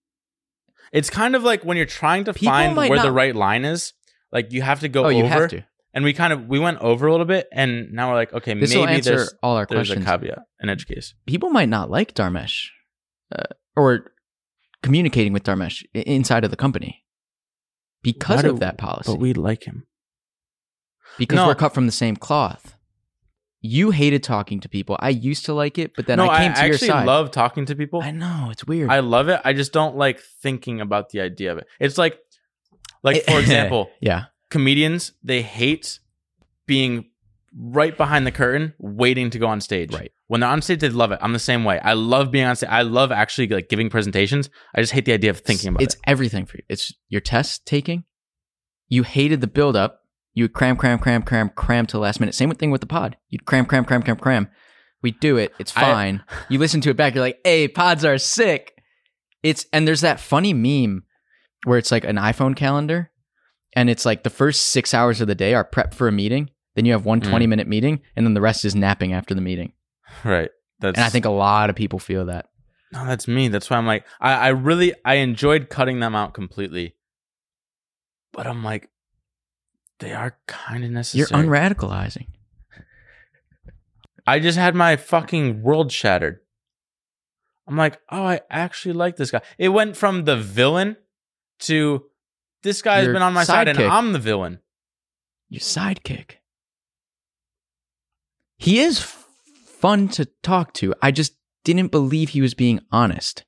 It's 0.91 1.09
kind 1.09 1.35
of 1.35 1.43
like 1.43 1.63
when 1.63 1.77
you're 1.77 1.85
trying 1.85 2.25
to 2.25 2.33
People 2.33 2.51
find 2.51 2.75
where 2.75 3.01
the 3.01 3.11
right 3.11 3.35
line 3.35 3.63
is, 3.63 3.93
like 4.31 4.51
you 4.51 4.61
have 4.61 4.81
to 4.81 4.89
go 4.89 5.03
oh, 5.03 5.05
over. 5.05 5.13
you 5.13 5.23
have 5.25 5.49
to. 5.51 5.63
And 5.93 6.05
we 6.05 6.13
kind 6.13 6.31
of 6.31 6.47
we 6.47 6.57
went 6.59 6.77
over 6.79 7.05
a 7.07 7.11
little 7.11 7.25
bit, 7.25 7.47
and 7.51 7.91
now 7.91 8.09
we're 8.09 8.15
like, 8.15 8.31
okay, 8.33 8.53
This 8.53 8.73
will 8.73 8.85
maybe 8.85 8.95
answer 8.97 9.17
there's 9.17 9.33
all 9.43 9.57
our 9.57 9.65
there's 9.65 9.89
questions. 9.89 10.05
a 10.05 10.09
caveat 10.09 10.39
in 10.61 10.69
edge 10.69 10.85
case. 10.87 11.13
People 11.25 11.49
might 11.49 11.67
not 11.69 11.89
like 11.89 12.13
Dharmesh 12.13 12.67
uh, 13.35 13.43
or 13.75 14.13
communicating 14.83 15.33
with 15.33 15.43
Dharmesh 15.43 15.83
i- 15.93 15.99
inside 15.99 16.43
of 16.45 16.49
the 16.51 16.55
company 16.57 17.03
because 18.03 18.37
Why 18.37 18.41
do- 18.43 18.49
of 18.51 18.59
that 18.61 18.77
policy. 18.77 19.11
But 19.11 19.19
we 19.19 19.33
like 19.33 19.65
him. 19.65 19.85
because 21.17 21.35
No. 21.35 21.47
we're 21.47 21.55
cut 21.55 21.73
from 21.73 21.85
the 21.87 21.91
same 21.91 22.15
cloth. 22.15 22.75
You 23.63 23.91
hated 23.91 24.23
talking 24.23 24.59
to 24.61 24.69
people. 24.69 24.95
I 24.99 25.09
used 25.09 25.45
to 25.45 25.53
like 25.53 25.77
it, 25.77 25.91
but 25.95 26.07
then 26.07 26.17
no, 26.17 26.25
I 26.25 26.35
I, 26.35 26.39
came 26.39 26.53
to 26.53 26.61
your 26.65 26.73
actually 26.73 26.87
side. 26.87 27.05
love 27.05 27.29
talking 27.31 27.65
to 27.67 27.75
people. 27.75 28.01
I 28.01 28.09
know 28.11 28.47
it's 28.49 28.65
weird. 28.65 28.89
I 28.89 29.01
love 29.01 29.27
it. 29.29 29.39
I 29.43 29.53
just 29.53 29.71
don't 29.71 29.95
like 29.97 30.19
thinking 30.41 30.81
about 30.81 31.09
the 31.09 31.19
idea 31.21 31.51
of 31.51 31.57
it. 31.59 31.67
It's 31.79 31.97
like, 31.97 32.17
like 33.03 33.23
for 33.25 33.39
example, 33.45 33.91
yeah, 33.99 34.25
comedians 34.51 35.13
they 35.23 35.41
hate 35.41 35.99
being 36.67 37.05
right 37.57 37.97
behind 37.97 38.25
the 38.25 38.31
curtain, 38.31 38.73
waiting 38.79 39.29
to 39.31 39.39
go 39.39 39.47
on 39.47 39.59
stage. 39.59 39.93
Right. 39.93 40.11
When 40.27 40.39
they're 40.41 40.49
on 40.49 40.61
stage, 40.61 40.79
they 40.79 40.89
love 40.89 41.11
it. 41.11 41.19
I'm 41.21 41.33
the 41.33 41.39
same 41.39 41.65
way. 41.65 41.79
I 41.79 41.93
love 41.93 42.31
being 42.31 42.45
on 42.45 42.55
stage. 42.55 42.69
I 42.69 42.83
love 42.83 43.11
actually 43.11 43.47
like 43.47 43.67
giving 43.67 43.89
presentations. 43.89 44.49
I 44.73 44.81
just 44.81 44.93
hate 44.93 45.05
the 45.05 45.13
idea 45.13 45.31
of 45.31 45.39
thinking 45.39 45.69
about 45.69 45.81
it's 45.81 45.95
it. 45.95 45.97
It's 45.97 46.03
everything 46.07 46.45
for 46.45 46.57
you. 46.57 46.63
It's 46.69 46.93
your 47.09 47.21
test 47.21 47.65
taking. 47.65 48.05
You 48.87 49.03
hated 49.03 49.41
the 49.41 49.47
build 49.47 49.75
up. 49.75 50.01
You 50.33 50.45
would 50.45 50.53
cram, 50.53 50.77
cram, 50.77 50.99
cram, 50.99 51.23
cram, 51.23 51.49
cram 51.49 51.85
to 51.87 51.97
the 51.97 51.99
last 51.99 52.21
minute. 52.21 52.35
Same 52.35 52.51
thing 52.51 52.71
with 52.71 52.79
the 52.79 52.87
pod. 52.87 53.17
You'd 53.29 53.45
cram, 53.45 53.65
cram, 53.65 53.83
cram, 53.83 54.01
cram, 54.01 54.17
cram. 54.17 54.47
We 55.01 55.11
do 55.11 55.35
it. 55.37 55.53
It's 55.59 55.75
I- 55.75 55.81
fine. 55.81 56.23
you 56.49 56.59
listen 56.59 56.79
to 56.81 56.89
it 56.89 56.97
back. 56.97 57.15
You're 57.15 57.23
like, 57.23 57.39
hey, 57.43 57.67
pods 57.67 58.05
are 58.05 58.17
sick. 58.17 58.73
It's 59.43 59.65
and 59.73 59.87
there's 59.87 60.01
that 60.01 60.19
funny 60.19 60.53
meme 60.53 61.03
where 61.65 61.77
it's 61.77 61.91
like 61.91 62.05
an 62.05 62.15
iPhone 62.15 62.55
calendar, 62.55 63.11
and 63.73 63.89
it's 63.89 64.05
like 64.05 64.23
the 64.23 64.29
first 64.29 64.63
six 64.71 64.93
hours 64.93 65.21
of 65.21 65.27
the 65.27 65.35
day 65.35 65.53
are 65.53 65.63
prep 65.63 65.93
for 65.93 66.07
a 66.07 66.11
meeting. 66.11 66.49
Then 66.75 66.85
you 66.85 66.93
have 66.93 67.05
one 67.05 67.21
Mm. 67.21 67.29
20 67.29 67.47
minute 67.47 67.67
meeting, 67.67 68.01
and 68.15 68.25
then 68.25 68.33
the 68.33 68.41
rest 68.41 68.63
is 68.65 68.75
napping 68.75 69.13
after 69.13 69.33
the 69.33 69.41
meeting. 69.41 69.73
Right. 70.23 70.49
That's 70.79 70.97
And 70.97 71.05
I 71.05 71.09
think 71.09 71.25
a 71.25 71.29
lot 71.29 71.69
of 71.69 71.75
people 71.75 71.99
feel 71.99 72.25
that. 72.25 72.47
no, 72.93 73.05
that's 73.05 73.27
me. 73.27 73.47
That's 73.49 73.69
why 73.69 73.77
I'm 73.77 73.85
like, 73.85 74.05
I, 74.19 74.33
I 74.33 74.47
really 74.49 74.93
I 75.05 75.15
enjoyed 75.15 75.69
cutting 75.69 75.99
them 75.99 76.15
out 76.15 76.33
completely. 76.33 76.95
But 78.33 78.47
I'm 78.47 78.63
like, 78.63 78.89
they 79.99 80.13
are 80.13 80.37
kind 80.47 80.83
of 80.83 80.91
necessary. 80.91 81.19
You're 81.29 81.49
unradicalizing. 81.49 82.27
I 84.27 84.39
just 84.39 84.57
had 84.57 84.75
my 84.75 84.95
fucking 84.95 85.61
world 85.61 85.91
shattered. 85.91 86.39
I'm 87.67 87.77
like, 87.77 87.99
oh, 88.09 88.23
I 88.23 88.41
actually 88.49 88.93
like 88.93 89.15
this 89.17 89.31
guy. 89.31 89.41
It 89.57 89.69
went 89.69 89.97
from 89.97 90.25
the 90.25 90.35
villain 90.37 90.97
to 91.61 92.05
this 92.63 92.81
guy's 92.81 93.05
Your 93.05 93.13
been 93.13 93.21
on 93.21 93.33
my 93.33 93.43
side 93.43 93.67
and 93.67 93.77
sidekick. 93.77 93.89
I'm 93.89 94.13
the 94.13 94.19
villain. 94.19 94.59
Your 95.49 95.59
sidekick. 95.59 96.35
He 98.57 98.79
is 98.79 98.99
f- 98.99 99.25
fun 99.65 100.07
to 100.09 100.25
talk 100.43 100.73
to. 100.75 100.93
I 101.01 101.11
just 101.11 101.33
didn't 101.63 101.87
believe 101.91 102.29
he 102.29 102.41
was 102.41 102.53
being 102.53 102.79
honest. 102.91 103.43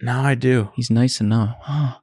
Now 0.00 0.22
I 0.24 0.34
do. 0.34 0.70
He's 0.74 0.90
nice 0.90 1.20
enough. 1.20 1.56
Huh. 1.60 1.98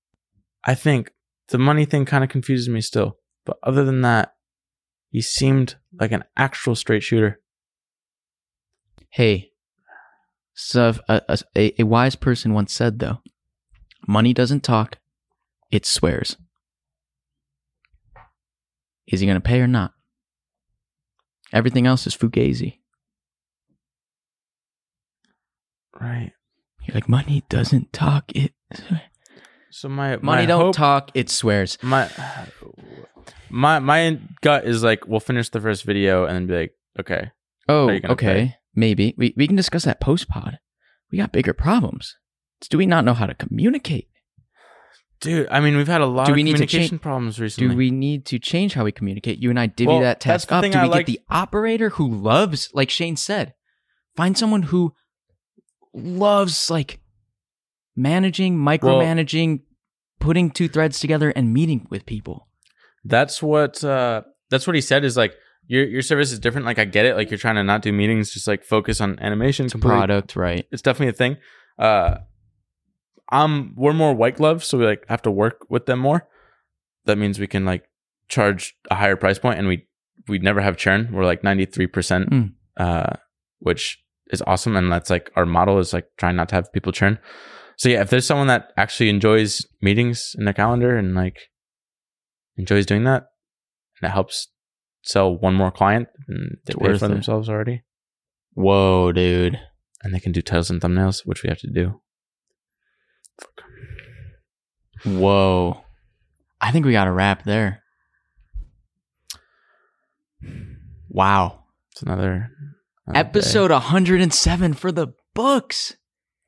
I 0.64 0.74
think 0.74 1.12
the 1.48 1.58
money 1.58 1.84
thing 1.84 2.04
kind 2.04 2.22
of 2.22 2.30
confuses 2.30 2.68
me 2.68 2.80
still. 2.80 3.16
But 3.46 3.58
other 3.62 3.84
than 3.84 4.02
that, 4.02 4.34
he 5.10 5.20
seemed 5.22 5.76
like 5.98 6.12
an 6.12 6.24
actual 6.36 6.74
straight 6.74 7.02
shooter. 7.02 7.40
Hey, 9.08 9.50
so 10.54 10.94
a, 11.08 11.38
a, 11.56 11.80
a 11.80 11.84
wise 11.84 12.14
person 12.14 12.52
once 12.52 12.72
said 12.72 12.98
though, 12.98 13.18
money 14.06 14.32
doesn't 14.32 14.62
talk, 14.62 14.98
it 15.70 15.86
swears. 15.86 16.36
Is 19.06 19.20
he 19.20 19.26
going 19.26 19.36
to 19.36 19.40
pay 19.40 19.60
or 19.60 19.66
not? 19.66 19.92
Everything 21.52 21.86
else 21.86 22.06
is 22.06 22.16
fugazi. 22.16 22.78
Right. 26.00 26.32
You're 26.86 26.94
like, 26.94 27.08
money 27.08 27.44
doesn't 27.48 27.92
talk. 27.92 28.24
It 28.34 28.52
So 29.72 29.88
my 29.88 30.16
money 30.16 30.42
my 30.42 30.46
don't 30.46 30.60
hope, 30.60 30.74
talk. 30.74 31.10
It 31.14 31.30
swears. 31.30 31.78
My 31.82 32.10
my 33.50 33.78
my 33.78 34.18
gut 34.40 34.64
is 34.64 34.82
like 34.82 35.06
we'll 35.06 35.20
finish 35.20 35.48
the 35.50 35.60
first 35.60 35.84
video 35.84 36.24
and 36.24 36.34
then 36.34 36.46
be 36.46 36.54
like, 36.54 36.72
okay, 36.98 37.30
Oh, 37.68 37.88
Are 37.88 37.94
you 37.94 38.00
gonna 38.00 38.14
okay. 38.14 38.26
pay? 38.34 38.54
Maybe 38.74 39.14
we 39.16 39.32
we 39.36 39.46
can 39.46 39.54
discuss 39.54 39.84
that 39.84 40.00
post 40.00 40.28
pod. 40.28 40.58
We 41.12 41.18
got 41.18 41.30
bigger 41.32 41.52
problems. 41.52 42.16
Do 42.68 42.78
we 42.78 42.86
not 42.86 43.04
know 43.04 43.14
how 43.14 43.26
to 43.26 43.34
communicate? 43.34 44.08
dude. 45.20 45.46
I 45.50 45.60
mean, 45.60 45.76
we've 45.76 45.86
had 45.86 46.00
a 46.00 46.06
lot 46.06 46.24
Do 46.26 46.32
of 46.32 46.36
we 46.36 46.42
need 46.42 46.52
to 46.52 46.66
communication 46.66 46.88
change- 46.92 47.02
problems 47.02 47.38
recently. 47.38 47.74
Do 47.74 47.76
we 47.76 47.90
need 47.90 48.24
to 48.26 48.38
change 48.38 48.72
how 48.72 48.84
we 48.84 48.92
communicate? 48.92 49.38
You 49.38 49.50
and 49.50 49.60
I 49.60 49.66
divvy 49.66 49.88
Well, 49.88 50.00
that 50.00 50.18
task 50.20 50.50
up. 50.50 50.64
Do 50.64 50.70
I 50.78 50.84
we 50.84 50.88
like- 50.88 51.06
get 51.06 51.12
the 51.12 51.20
operator 51.28 51.90
who 51.90 52.08
loves, 52.08 52.70
like 52.72 52.88
Shane 52.88 53.16
said, 53.16 53.52
find 54.16 54.38
someone 54.38 54.62
who 54.64 54.94
loves 55.92 56.70
like 56.70 57.00
managing, 57.96 58.56
micromanaging, 58.56 59.60
putting 60.20 60.50
two 60.50 60.68
threads 60.68 61.00
together, 61.00 61.30
and 61.30 61.52
meeting 61.52 61.86
with 61.90 62.06
people. 62.06 62.48
That's 63.04 63.42
what 63.42 63.82
uh 63.84 64.22
that's 64.50 64.66
what 64.66 64.74
he 64.74 64.80
said 64.82 65.04
is 65.04 65.16
like 65.16 65.34
your 65.66 65.84
your 65.86 66.02
service 66.02 66.32
is 66.32 66.38
different. 66.38 66.66
Like 66.66 66.78
I 66.78 66.84
get 66.84 67.04
it. 67.06 67.16
Like 67.16 67.30
you're 67.30 67.38
trying 67.38 67.56
to 67.56 67.64
not 67.64 67.82
do 67.82 67.92
meetings, 67.92 68.30
just 68.30 68.46
like 68.46 68.64
focus 68.64 69.00
on 69.00 69.18
animation. 69.20 69.68
completely. 69.68 69.98
Product, 69.98 70.36
right? 70.36 70.66
It's 70.70 70.82
definitely 70.82 71.10
a 71.10 71.12
thing. 71.14 71.36
Uh 71.78 72.18
um 73.32 73.74
we're 73.76 73.92
more 73.92 74.14
white 74.14 74.36
glove, 74.36 74.64
so 74.64 74.78
we 74.78 74.84
like 74.86 75.04
have 75.08 75.22
to 75.22 75.30
work 75.30 75.66
with 75.68 75.86
them 75.86 75.98
more. 75.98 76.28
That 77.06 77.18
means 77.18 77.38
we 77.38 77.46
can 77.46 77.64
like 77.64 77.84
charge 78.28 78.74
a 78.90 78.94
higher 78.94 79.16
price 79.16 79.38
point 79.38 79.58
and 79.58 79.66
we 79.68 79.86
we 80.28 80.38
never 80.38 80.60
have 80.60 80.76
churn. 80.76 81.08
We're 81.12 81.24
like 81.24 81.42
93% 81.42 82.28
Mm. 82.28 82.52
uh 82.76 83.14
which 83.58 83.98
is 84.32 84.42
awesome 84.46 84.76
and 84.76 84.92
that's 84.92 85.10
like 85.10 85.30
our 85.36 85.44
model 85.46 85.78
is 85.78 85.92
like 85.92 86.06
trying 86.16 86.36
not 86.36 86.48
to 86.50 86.54
have 86.54 86.72
people 86.72 86.92
churn. 86.92 87.18
So 87.76 87.88
yeah, 87.88 88.02
if 88.02 88.10
there's 88.10 88.26
someone 88.26 88.46
that 88.48 88.72
actually 88.76 89.08
enjoys 89.08 89.66
meetings 89.82 90.34
in 90.38 90.44
their 90.44 90.54
calendar 90.54 90.96
and 90.96 91.14
like 91.14 91.38
enjoys 92.56 92.86
doing 92.86 93.04
that 93.04 93.24
and 94.00 94.08
it 94.10 94.12
helps 94.12 94.48
sell 95.02 95.36
one 95.36 95.54
more 95.54 95.70
client 95.70 96.08
and 96.28 96.58
they 96.66 96.74
pay 96.74 96.98
for 96.98 97.06
it. 97.06 97.08
themselves 97.08 97.48
already 97.48 97.82
Whoa, 98.52 99.12
dude. 99.12 99.58
and 100.02 100.14
they 100.14 100.20
can 100.20 100.32
do 100.32 100.42
titles 100.42 100.70
and 100.70 100.80
thumbnails, 100.80 101.22
which 101.24 101.42
we 101.42 101.48
have 101.48 101.58
to 101.60 101.70
do. 101.72 102.00
Whoa. 105.04 105.82
I 106.60 106.72
think 106.72 106.84
we 106.86 106.92
got 106.92 107.04
to 107.06 107.12
wrap 107.12 107.44
there. 107.44 107.82
Wow. 111.08 111.64
It's 111.92 112.02
another 112.02 112.50
another 113.06 113.22
day. 113.24 113.28
Episode 113.28 113.70
107 113.70 114.74
for 114.74 114.92
the 114.92 115.08
books. 115.34 115.96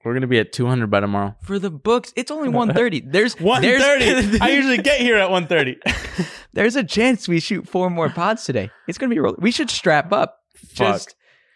We're 0.05 0.15
gonna 0.15 0.27
be 0.27 0.39
at 0.41 0.53
200 0.53 0.89
by 0.91 0.99
tomorrow. 1.01 1.37
For 1.43 1.59
the 1.61 1.71
books. 1.71 2.13
It's 2.17 2.31
only 2.31 2.49
1:30. 2.53 3.11
There's 3.13 3.35
there's- 3.37 3.41
130. 3.41 4.41
I 4.41 4.49
usually 4.51 4.79
get 4.79 5.01
here 5.01 5.17
at 5.17 5.31
1:30. 5.31 6.27
There's 6.53 6.77
a 6.77 6.85
chance 6.85 7.29
we 7.29 7.41
shoot 7.41 7.69
four 7.69 7.89
more 7.89 8.09
pods 8.11 8.45
today. 8.45 8.71
It's 8.89 8.99
gonna 8.99 9.11
be. 9.15 9.19
Roll- 9.21 9.37
we 9.39 9.51
should 9.51 9.71
strap 9.71 10.13
up. 10.13 10.39
Fuck. 10.57 10.77
Just 10.77 11.15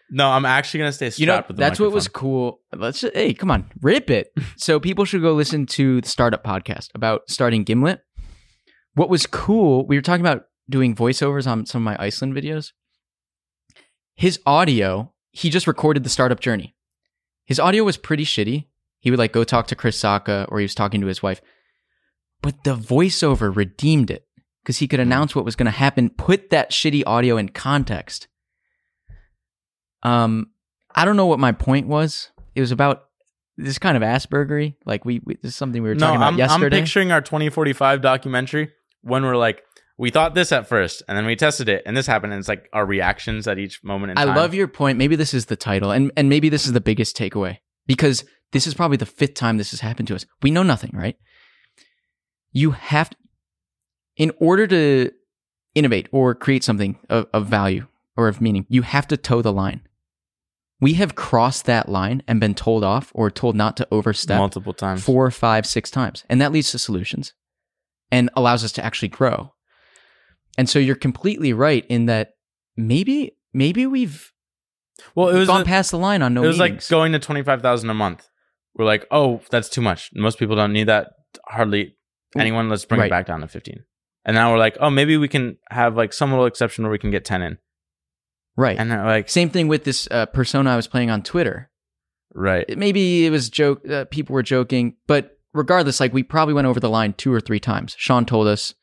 no, 0.09 0.29
I'm 0.29 0.45
actually 0.45 0.79
gonna 0.79 0.91
stay 0.91 1.09
strapped 1.09 1.19
you 1.19 1.25
know, 1.25 1.37
with 1.37 1.57
the 1.57 1.61
that's 1.61 1.79
what 1.79 1.91
was 1.91 2.07
cool. 2.07 2.61
Let's 2.75 3.01
just, 3.01 3.15
hey, 3.15 3.33
come 3.33 3.51
on, 3.51 3.69
rip 3.81 4.09
it. 4.09 4.31
so 4.57 4.79
people 4.79 5.05
should 5.05 5.21
go 5.21 5.33
listen 5.33 5.65
to 5.67 6.01
the 6.01 6.07
startup 6.07 6.43
podcast 6.43 6.89
about 6.95 7.29
starting 7.29 7.63
Gimlet. 7.63 8.01
What 8.93 9.09
was 9.09 9.25
cool? 9.27 9.85
We 9.85 9.95
were 9.95 10.01
talking 10.01 10.25
about 10.25 10.45
doing 10.69 10.95
voiceovers 10.95 11.47
on 11.47 11.65
some 11.65 11.81
of 11.81 11.85
my 11.85 12.03
Iceland 12.03 12.33
videos. 12.33 12.71
His 14.15 14.39
audio, 14.45 15.13
he 15.31 15.49
just 15.49 15.67
recorded 15.67 16.03
the 16.03 16.09
startup 16.09 16.39
journey. 16.39 16.75
His 17.45 17.59
audio 17.59 17.83
was 17.83 17.97
pretty 17.97 18.25
shitty. 18.25 18.65
He 18.99 19.11
would 19.11 19.19
like 19.19 19.31
go 19.31 19.43
talk 19.43 19.67
to 19.67 19.75
Chris 19.75 20.01
Sacca 20.01 20.47
or 20.49 20.59
he 20.59 20.63
was 20.63 20.75
talking 20.75 21.01
to 21.01 21.07
his 21.07 21.21
wife. 21.21 21.41
But 22.41 22.63
the 22.63 22.75
voiceover 22.75 23.55
redeemed 23.55 24.11
it 24.11 24.27
because 24.63 24.77
he 24.77 24.87
could 24.87 24.99
hmm. 24.99 25.07
announce 25.07 25.35
what 25.35 25.45
was 25.45 25.55
going 25.55 25.65
to 25.65 25.71
happen, 25.71 26.09
put 26.09 26.49
that 26.49 26.71
shitty 26.71 27.03
audio 27.05 27.37
in 27.37 27.49
context. 27.49 28.27
Um, 30.03 30.47
I 30.95 31.05
don't 31.05 31.17
know 31.17 31.25
what 31.25 31.39
my 31.39 31.51
point 31.51 31.87
was. 31.87 32.31
It 32.55 32.61
was 32.61 32.71
about 32.71 33.03
this 33.57 33.77
kind 33.79 33.97
of 33.97 34.03
Aspergery. 34.03 34.75
Like 34.85 35.05
we, 35.05 35.19
we 35.23 35.35
this 35.41 35.49
is 35.51 35.55
something 35.55 35.81
we 35.83 35.89
were 35.89 35.95
No, 35.95 35.99
talking 36.07 36.15
about 36.17 36.27
I'm, 36.27 36.33
I'm 36.33 36.37
yesterday. 36.39 36.79
picturing 36.81 37.11
our 37.11 37.21
2045 37.21 38.01
documentary 38.01 38.71
when 39.01 39.23
we're 39.23 39.35
like, 39.37 39.61
we 39.99 40.11
thought 40.11 40.35
this 40.35 40.51
at 40.51 40.67
first, 40.67 41.01
and 41.07 41.17
then 41.17 41.25
we 41.25 41.35
tested 41.35 41.67
it, 41.69 41.81
and 41.87 41.97
this 41.97 42.05
happened, 42.05 42.31
and 42.31 42.39
it's 42.39 42.47
like 42.47 42.69
our 42.71 42.85
reactions 42.85 43.47
at 43.47 43.57
each 43.57 43.83
moment 43.83 44.11
in 44.11 44.17
I 44.19 44.25
time. 44.25 44.35
love 44.35 44.53
your 44.53 44.67
point. 44.67 44.99
Maybe 44.99 45.15
this 45.15 45.33
is 45.33 45.47
the 45.47 45.55
title, 45.55 45.89
and 45.91 46.11
and 46.15 46.29
maybe 46.29 46.49
this 46.49 46.67
is 46.67 46.73
the 46.73 46.81
biggest 46.81 47.17
takeaway 47.17 47.57
because 47.87 48.23
this 48.51 48.67
is 48.67 48.75
probably 48.75 48.97
the 48.97 49.07
fifth 49.07 49.33
time 49.33 49.57
this 49.57 49.71
has 49.71 49.79
happened 49.79 50.07
to 50.09 50.15
us. 50.15 50.25
We 50.43 50.51
know 50.51 50.61
nothing, 50.63 50.91
right? 50.93 51.15
You 52.51 52.71
have, 52.71 53.09
to, 53.09 53.17
in 54.17 54.31
order 54.39 54.67
to 54.67 55.11
innovate 55.75 56.07
or 56.11 56.33
create 56.35 56.63
something 56.63 56.97
of, 57.09 57.25
of 57.33 57.47
value 57.47 57.87
or 58.17 58.27
of 58.27 58.41
meaning, 58.41 58.65
you 58.69 58.81
have 58.81 59.07
to 59.07 59.17
toe 59.17 59.41
the 59.41 59.53
line. 59.53 59.81
We 60.79 60.93
have 60.95 61.15
crossed 61.15 61.65
that 61.65 61.89
line 61.89 62.21
and 62.27 62.39
been 62.39 62.53
told 62.53 62.83
off 62.83 63.11
or 63.15 63.31
told 63.31 63.55
not 63.55 63.77
to 63.77 63.87
overstep 63.91 64.37
multiple 64.37 64.73
times. 64.73 65.03
four, 65.03 65.29
five, 65.31 65.65
six 65.65 65.89
times. 65.89 66.23
And 66.29 66.39
that 66.41 66.51
leads 66.51 66.71
to 66.71 66.79
solutions 66.79 67.33
and 68.11 68.29
allows 68.35 68.63
us 68.63 68.71
to 68.73 68.85
actually 68.85 69.07
grow. 69.09 69.53
And 70.57 70.69
so 70.69 70.77
you're 70.79 70.95
completely 70.95 71.51
right 71.53 71.85
in 71.87 72.05
that 72.07 72.33
maybe 72.75 73.37
maybe 73.53 73.85
we've 73.87 74.31
well, 75.15 75.29
it 75.29 75.37
was 75.39 75.47
gone 75.47 75.61
a- 75.61 75.65
past 75.65 75.91
the 75.91 75.97
line 75.97 76.21
on 76.21 76.33
no 76.33 76.43
it 76.43 76.47
was 76.47 76.59
meetings. 76.59 76.83
like 76.85 76.89
going 76.89 77.11
to 77.13 77.19
25,000 77.19 77.89
a 77.89 77.93
month. 77.93 78.27
We're 78.75 78.85
like, 78.85 79.05
oh, 79.09 79.41
that's 79.49 79.69
too 79.69 79.81
much. 79.81 80.11
Most 80.13 80.37
people 80.37 80.55
don't 80.55 80.73
need 80.73 80.87
that. 80.87 81.09
Hardly 81.47 81.95
anyone. 82.37 82.69
Let's 82.69 82.85
bring 82.85 82.99
Right. 82.99 83.07
it 83.07 83.09
back 83.09 83.25
down 83.25 83.41
to 83.41 83.47
15. 83.47 83.83
And 84.25 84.35
now 84.35 84.51
we're 84.51 84.59
like, 84.59 84.77
oh, 84.79 84.89
maybe 84.91 85.17
we 85.17 85.27
can 85.27 85.57
have 85.71 85.95
like 85.97 86.13
some 86.13 86.29
little 86.31 86.45
exception 86.45 86.83
where 86.83 86.91
we 86.91 86.99
can 86.99 87.09
get 87.11 87.25
10 87.25 87.41
in. 87.41 87.57
Right. 88.57 88.77
And 88.77 88.89
like, 88.89 89.29
Same 89.29 89.49
thing 89.49 89.67
with 89.69 89.83
this 89.85 90.07
uh, 90.11 90.25
persona 90.25 90.71
I 90.71 90.75
was 90.75 90.87
playing 90.87 91.09
on 91.09 91.23
Twitter. 91.23 91.69
right. 92.33 92.65
It- 92.67 92.77
maybe 92.77 93.25
it 93.25 93.29
was 93.29 93.49
joke. 93.49 93.87
Uh, 93.89 94.03
people 94.11 94.33
were 94.33 94.43
joking, 94.43 94.95
but 95.07 95.37
regardless, 95.53 95.99
like 96.01 96.13
we 96.13 96.23
probably 96.23 96.53
went 96.53 96.67
over 96.67 96.79
the 96.79 96.89
line 96.89 97.13
two 97.13 97.33
or 97.33 97.39
three 97.39 97.59
times. 97.59 97.95
Sean 97.97 98.25
told 98.25 98.47
us 98.47 98.73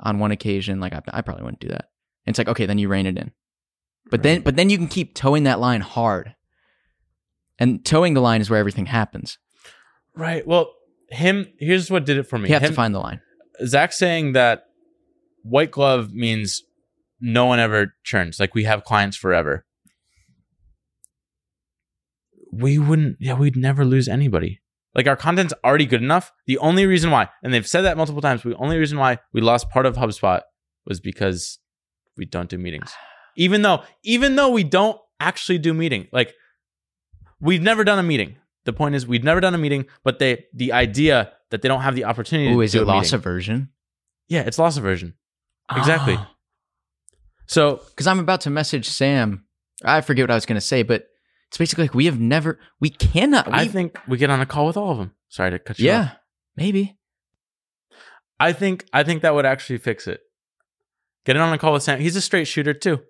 on 0.00 0.18
one 0.18 0.30
occasion, 0.30 0.80
like 0.80 0.92
I, 0.94 1.02
I 1.12 1.20
probably 1.20 1.42
wouldn't 1.44 1.60
do 1.60 1.68
that. 1.68 1.90
And 2.26 2.32
it's 2.32 2.38
like 2.38 2.48
okay, 2.48 2.66
then 2.66 2.78
you 2.78 2.88
rein 2.88 3.06
it 3.06 3.18
in. 3.18 3.32
But 4.10 4.22
then, 4.22 4.40
but 4.42 4.56
then 4.56 4.70
you 4.70 4.76
can 4.78 4.88
keep 4.88 5.14
towing 5.14 5.44
that 5.44 5.60
line 5.60 5.82
hard. 5.82 6.34
And 7.58 7.84
towing 7.84 8.14
the 8.14 8.20
line 8.20 8.40
is 8.40 8.48
where 8.50 8.58
everything 8.58 8.86
happens. 8.86 9.38
Right. 10.16 10.44
Well, 10.46 10.72
him, 11.10 11.46
here's 11.58 11.90
what 11.90 12.06
did 12.06 12.16
it 12.16 12.24
for 12.24 12.38
me. 12.38 12.48
You 12.48 12.54
have 12.54 12.62
Him- 12.62 12.70
to 12.70 12.74
find 12.74 12.94
the 12.94 12.98
line. 12.98 13.20
Zach 13.66 13.92
saying 13.92 14.32
that 14.32 14.64
white 15.42 15.70
glove 15.70 16.12
means 16.12 16.62
no 17.20 17.46
one 17.46 17.58
ever 17.58 17.94
churns. 18.04 18.40
Like 18.40 18.54
we 18.54 18.64
have 18.64 18.84
clients 18.84 19.16
forever. 19.16 19.64
We 22.52 22.78
wouldn't, 22.78 23.16
yeah, 23.20 23.34
we'd 23.34 23.56
never 23.56 23.84
lose 23.84 24.08
anybody. 24.08 24.60
Like 24.94 25.06
our 25.06 25.16
content's 25.16 25.54
already 25.64 25.86
good 25.86 26.02
enough. 26.02 26.32
The 26.46 26.58
only 26.58 26.84
reason 26.86 27.10
why, 27.10 27.28
and 27.42 27.54
they've 27.54 27.66
said 27.66 27.82
that 27.82 27.96
multiple 27.96 28.20
times, 28.22 28.42
the 28.42 28.56
only 28.56 28.76
reason 28.76 28.98
why 28.98 29.18
we 29.32 29.40
lost 29.40 29.70
part 29.70 29.86
of 29.86 29.96
HubSpot 29.96 30.40
was 30.84 30.98
because 31.00 31.58
we 32.16 32.24
don't 32.24 32.48
do 32.48 32.58
meetings. 32.58 32.92
Even 33.36 33.62
though, 33.62 33.84
even 34.02 34.34
though 34.34 34.50
we 34.50 34.64
don't 34.64 34.98
actually 35.20 35.58
do 35.58 35.72
meeting, 35.72 36.08
like 36.12 36.34
we've 37.40 37.62
never 37.62 37.84
done 37.84 37.98
a 37.98 38.02
meeting. 38.02 38.36
The 38.64 38.72
point 38.72 38.96
is, 38.96 39.06
we've 39.06 39.22
never 39.22 39.40
done 39.40 39.54
a 39.54 39.58
meeting, 39.58 39.86
but 40.02 40.18
they, 40.18 40.46
the 40.52 40.72
idea 40.72 41.32
that 41.50 41.62
they 41.62 41.68
don't 41.68 41.80
have 41.82 41.94
the 41.94 42.04
opportunity. 42.04 42.50
Oh, 42.50 42.54
to 42.56 42.60
is 42.62 42.72
do 42.72 42.82
it 42.82 42.86
loss 42.86 43.04
meeting. 43.04 43.18
aversion? 43.18 43.68
Yeah, 44.28 44.40
it's 44.42 44.58
loss 44.58 44.76
aversion. 44.76 45.14
Exactly. 45.74 46.16
Ah. 46.18 46.34
So 47.50 47.82
because 47.88 48.06
I'm 48.06 48.20
about 48.20 48.42
to 48.42 48.50
message 48.50 48.88
Sam. 48.88 49.44
I 49.84 50.02
forget 50.02 50.22
what 50.22 50.30
I 50.30 50.36
was 50.36 50.46
going 50.46 50.60
to 50.60 50.60
say, 50.60 50.84
but 50.84 51.06
it's 51.48 51.58
basically 51.58 51.84
like 51.84 51.94
we 51.94 52.04
have 52.04 52.20
never, 52.20 52.60
we 52.78 52.90
cannot. 52.90 53.52
I 53.52 53.66
think 53.66 53.98
we 54.06 54.18
get 54.18 54.30
on 54.30 54.40
a 54.40 54.46
call 54.46 54.66
with 54.66 54.76
all 54.76 54.92
of 54.92 54.98
them. 54.98 55.14
Sorry 55.30 55.50
to 55.50 55.58
cut 55.58 55.78
you 55.80 55.86
yeah, 55.86 56.00
off. 56.02 56.16
maybe. 56.56 56.96
I 58.38 58.52
think 58.52 58.86
I 58.92 59.02
think 59.02 59.22
that 59.22 59.34
would 59.34 59.46
actually 59.46 59.78
fix 59.78 60.06
it. 60.06 60.20
Getting 61.26 61.42
on 61.42 61.52
a 61.52 61.58
call 61.58 61.72
with 61.72 61.82
Sam. 61.82 61.98
He's 61.98 62.14
a 62.14 62.20
straight 62.20 62.46
shooter 62.46 62.72
too. 62.72 63.00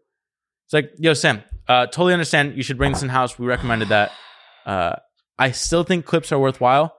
It's 0.64 0.72
like, 0.72 0.90
yo, 0.96 1.12
Sam, 1.12 1.42
uh, 1.68 1.86
totally 1.86 2.14
understand. 2.14 2.56
You 2.56 2.62
should 2.62 2.78
bring 2.78 2.92
this 2.92 3.02
in 3.02 3.10
house. 3.10 3.38
We 3.38 3.46
recommended 3.46 3.88
that. 3.88 4.10
Uh, 4.64 4.96
I 5.38 5.50
still 5.50 5.84
think 5.84 6.06
clips 6.06 6.32
are 6.32 6.38
worthwhile. 6.38 6.96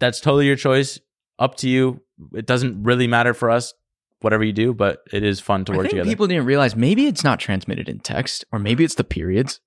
That's 0.00 0.20
totally 0.20 0.46
your 0.46 0.56
choice. 0.56 0.98
Up 1.38 1.56
to 1.56 1.68
you. 1.68 2.00
It 2.32 2.46
doesn't 2.46 2.82
really 2.84 3.06
matter 3.06 3.34
for 3.34 3.50
us, 3.50 3.74
whatever 4.20 4.44
you 4.44 4.52
do, 4.52 4.74
but 4.74 5.00
it 5.12 5.22
is 5.22 5.40
fun 5.40 5.64
to 5.66 5.72
I 5.72 5.76
work 5.76 5.84
think 5.84 5.90
together. 5.92 6.10
people 6.10 6.26
didn't 6.26 6.44
realize 6.46 6.74
maybe 6.76 7.06
it's 7.06 7.24
not 7.24 7.38
transmitted 7.40 7.88
in 7.88 8.00
text, 8.00 8.44
or 8.52 8.58
maybe 8.58 8.84
it's 8.84 8.94
the 8.96 9.04
periods, 9.04 9.60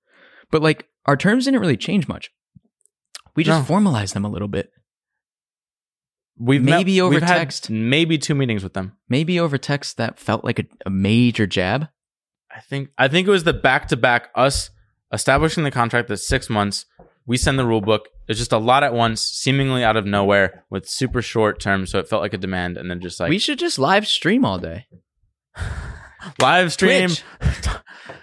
but 0.50 0.62
like 0.62 0.86
our 1.06 1.16
terms 1.16 1.44
didn't 1.46 1.60
really 1.60 1.76
change 1.76 2.06
much. 2.08 2.30
We 3.34 3.44
just 3.44 3.60
No. 3.60 3.64
formalized 3.64 4.14
them 4.14 4.24
a 4.24 4.28
little 4.30 4.48
bit. 4.48 4.70
We've 6.38 6.62
Maybe 6.62 6.96
met, 6.96 7.02
over 7.04 7.14
we've 7.14 7.22
had 7.22 7.36
text. 7.38 7.70
maybe 7.70 8.18
two 8.18 8.34
meetings 8.34 8.62
with 8.64 8.72
them. 8.72 8.96
Maybe 9.08 9.38
over 9.38 9.58
text 9.58 9.96
that 9.98 10.18
felt 10.18 10.44
like 10.44 10.58
a, 10.58 10.64
a 10.86 10.90
major 10.90 11.46
jab. 11.46 11.88
I 12.50 12.60
think 12.60 12.88
I 12.98 13.08
think 13.08 13.28
it 13.28 13.30
was 13.30 13.44
the 13.44 13.52
back 13.52 13.88
to 13.88 13.96
back 13.96 14.30
us 14.34 14.70
establishing 15.12 15.62
the 15.64 15.70
contract 15.70 16.10
at 16.10 16.18
six 16.20 16.50
months. 16.50 16.86
We 17.26 17.36
send 17.36 17.58
the 17.58 17.66
rule 17.66 17.80
book. 17.80 18.08
It's 18.28 18.38
just 18.38 18.52
a 18.52 18.58
lot 18.58 18.82
at 18.84 18.94
once, 18.94 19.20
seemingly 19.22 19.82
out 19.84 19.96
of 19.96 20.06
nowhere, 20.06 20.64
with 20.70 20.88
super 20.88 21.22
short 21.22 21.60
terms, 21.60 21.90
so 21.90 21.98
it 21.98 22.08
felt 22.08 22.22
like 22.22 22.32
a 22.34 22.38
demand, 22.38 22.76
and 22.76 22.90
then 22.90 23.00
just 23.00 23.18
like 23.20 23.30
we 23.30 23.38
should 23.38 23.58
just 23.58 23.78
live 23.78 24.06
stream 24.06 24.44
all 24.44 24.58
day. 24.58 24.86
live 26.40 26.72
stream. 26.72 27.10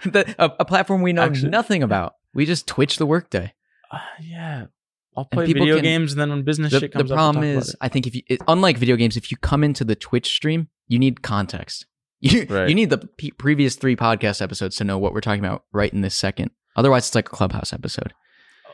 The, 0.04 0.34
a, 0.38 0.50
a 0.60 0.64
platform 0.64 1.02
we 1.02 1.12
know 1.12 1.24
Actually- 1.24 1.50
nothing 1.50 1.82
about. 1.82 2.14
We 2.32 2.46
just 2.46 2.66
Twitch 2.66 2.96
the 2.96 3.04
workday. 3.04 3.52
Uh, 3.92 3.98
yeah, 4.22 4.66
I'll 5.14 5.26
play 5.26 5.44
video 5.46 5.74
can- 5.74 5.82
games, 5.84 6.12
and 6.12 6.20
then 6.20 6.30
when 6.30 6.42
business 6.42 6.72
The, 6.72 6.80
shit 6.80 6.92
the 6.94 7.04
problem 7.04 7.44
up, 7.44 7.62
is, 7.62 7.76
I 7.82 7.88
think 7.88 8.06
if 8.06 8.14
you, 8.14 8.22
it, 8.26 8.40
unlike 8.48 8.78
video 8.78 8.96
games, 8.96 9.18
if 9.18 9.30
you 9.30 9.36
come 9.36 9.62
into 9.62 9.84
the 9.84 9.94
Twitch 9.94 10.28
stream, 10.28 10.68
you 10.88 10.98
need 10.98 11.22
context. 11.22 11.86
You, 12.22 12.46
Right. 12.48 12.68
you 12.68 12.74
need 12.74 12.88
the 12.90 12.98
p- 12.98 13.30
previous 13.32 13.76
three 13.76 13.96
podcast 13.96 14.40
episodes 14.42 14.76
to 14.76 14.84
know 14.84 14.96
what 14.98 15.12
we're 15.14 15.20
talking 15.22 15.44
about 15.44 15.64
right 15.72 15.92
in 15.92 16.00
this 16.02 16.14
second. 16.14 16.50
Otherwise, 16.76 17.06
it's 17.08 17.14
like 17.14 17.28
a 17.28 17.30
clubhouse 17.36 17.72
episode. 17.72 18.12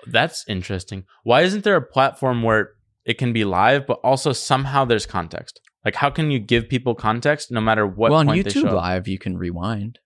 That's 0.06 0.44
interesting. 0.48 1.04
Why 1.24 1.42
isn't 1.42 1.64
there 1.64 1.76
a 1.76 1.82
platform 1.82 2.42
where 2.42 2.70
it 3.04 3.18
can 3.18 3.32
be 3.32 3.44
live, 3.44 3.86
but 3.86 4.00
also 4.04 4.32
somehow 4.32 4.84
there's 4.84 5.06
context? 5.06 5.60
Like, 5.84 5.94
how 5.94 6.10
can 6.10 6.30
you 6.30 6.38
give 6.38 6.68
people 6.68 6.94
context 6.94 7.50
no 7.50 7.60
matter 7.60 7.86
what? 7.86 8.10
well, 8.10 8.20
on 8.20 8.26
YouTube? 8.28 8.72
Live, 8.72 9.06
you 9.08 9.18
can 9.18 9.36
rewind. 9.38 9.98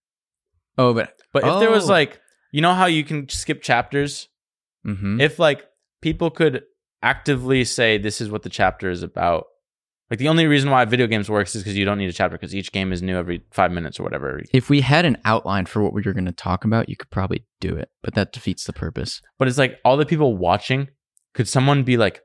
Oh, 0.77 0.93
but 0.95 1.15
But 1.33 1.45
if 1.45 1.61
there 1.61 1.71
was 1.71 1.89
Oh. 1.89 1.93
like, 1.93 2.21
you 2.53 2.61
know 2.61 2.75
how 2.75 2.87
you 2.87 3.05
can 3.05 3.29
skip 3.29 3.63
chapters? 3.63 4.29
mhm. 4.87 5.21
If 5.21 5.39
like 5.39 5.65
people 6.01 6.31
could 6.31 6.65
actively 7.03 7.65
say 7.65 7.99
this 7.99 8.21
is 8.21 8.31
what 8.31 8.43
the 8.43 8.49
chapter 8.51 8.91
is 8.91 9.03
about. 9.03 9.45
Like 10.11 10.18
the 10.18 10.29
only 10.29 10.46
reason 10.46 10.70
why 10.70 10.85
video 10.87 11.07
games 11.07 11.31
works 11.31 11.55
is 11.55 11.62
because 11.62 11.77
you 11.77 11.85
don't 11.85 11.99
need 11.99 12.09
a 12.09 12.12
chapter 12.12 12.37
because 12.37 12.55
each 12.55 12.73
game 12.73 12.92
is 12.92 13.01
new 13.01 13.16
every 13.16 13.42
five 13.53 13.70
minutes 13.70 14.01
or 14.01 14.03
whatever. 14.03 14.42
if 14.53 14.68
we 14.68 14.81
had 14.81 15.05
an 15.05 15.16
outline 15.25 15.66
for 15.66 15.83
what 15.83 15.92
we 15.92 16.03
were 16.03 16.12
going 16.12 16.25
to 16.25 16.33
talk 16.33 16.64
about, 16.64 16.88
you 16.88 16.96
could 16.96 17.11
probably 17.11 17.46
do 17.61 17.77
it, 17.77 17.90
but 18.03 18.14
that 18.14 18.33
defeats 18.33 18.64
the 18.64 18.73
purpose. 18.73 19.23
But 19.38 19.46
it's 19.46 19.59
like 19.59 19.79
all 19.85 19.96
the 19.96 20.07
people 20.07 20.37
watching. 20.37 20.88
Could 21.35 21.49
someone 21.49 21.85
be 21.85 21.96
like 21.96 22.23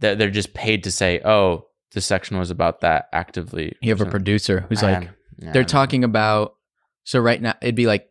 that? 0.00 0.18
They're 0.18 0.30
just 0.30 0.54
paid 0.54 0.84
to 0.84 0.90
say, 0.90 1.20
"Oh, 1.24 1.66
this 1.92 2.06
section 2.06 2.38
was 2.38 2.50
about 2.50 2.80
that." 2.80 3.08
Actively, 3.12 3.76
You 3.82 3.90
have 3.90 4.00
a 4.00 4.06
producer 4.06 4.64
who's 4.70 4.82
I 4.82 4.92
like, 4.92 5.10
yeah, 5.38 5.52
they're 5.52 5.64
talking 5.64 6.04
about 6.04 6.54
so 7.04 7.18
right 7.18 7.40
now 7.40 7.54
it'd 7.60 7.74
be 7.74 7.86
like 7.86 8.06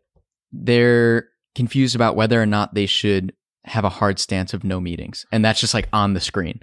they're 0.52 1.30
confused 1.56 1.96
about 1.96 2.16
whether 2.16 2.42
or 2.42 2.46
not 2.46 2.74
they 2.74 2.86
should 2.86 3.34
have 3.64 3.84
a 3.84 3.90
hard 3.90 4.20
stance 4.20 4.54
of 4.54 4.64
no 4.64 4.80
meetings 4.80 5.26
and 5.32 5.44
that's 5.44 5.60
just 5.60 5.74
like 5.74 5.90
on 5.92 6.14
the 6.14 6.20
screen 6.20 6.60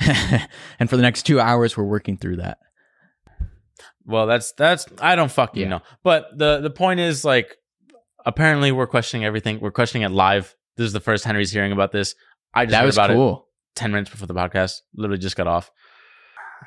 and 0.80 0.88
for 0.88 0.96
the 0.96 1.02
next 1.02 1.22
two 1.24 1.38
hours 1.40 1.76
we're 1.76 1.84
working 1.84 2.16
through 2.16 2.36
that 2.36 2.58
Well, 4.06 4.26
that's 4.26 4.52
that's 4.52 4.86
I 5.00 5.14
don't 5.16 5.30
fucking 5.30 5.62
Yeah. 5.62 5.68
know. 5.68 5.80
But 6.02 6.26
the 6.36 6.60
the 6.60 6.70
point 6.70 7.00
is 7.00 7.24
like 7.24 7.56
apparently 8.26 8.72
we're 8.72 8.86
questioning 8.86 9.24
everything. 9.24 9.60
We're 9.60 9.70
questioning 9.70 10.02
it 10.04 10.10
live. 10.10 10.54
This 10.76 10.86
is 10.86 10.92
the 10.92 11.00
first 11.00 11.24
Henry's 11.24 11.50
hearing 11.52 11.72
about 11.72 11.92
this. 11.92 12.14
I 12.54 12.64
just 12.64 12.72
that 12.72 12.80
heard 12.80 12.86
was 12.86 12.96
about 12.96 13.10
it 13.10 13.14
cool 13.14 13.46
ten 13.76 13.92
minutes 13.92 14.10
before 14.10 14.26
the 14.26 14.34
podcast. 14.34 14.78
Literally 14.94 15.18
just 15.20 15.36
got 15.36 15.46
off. 15.46 15.70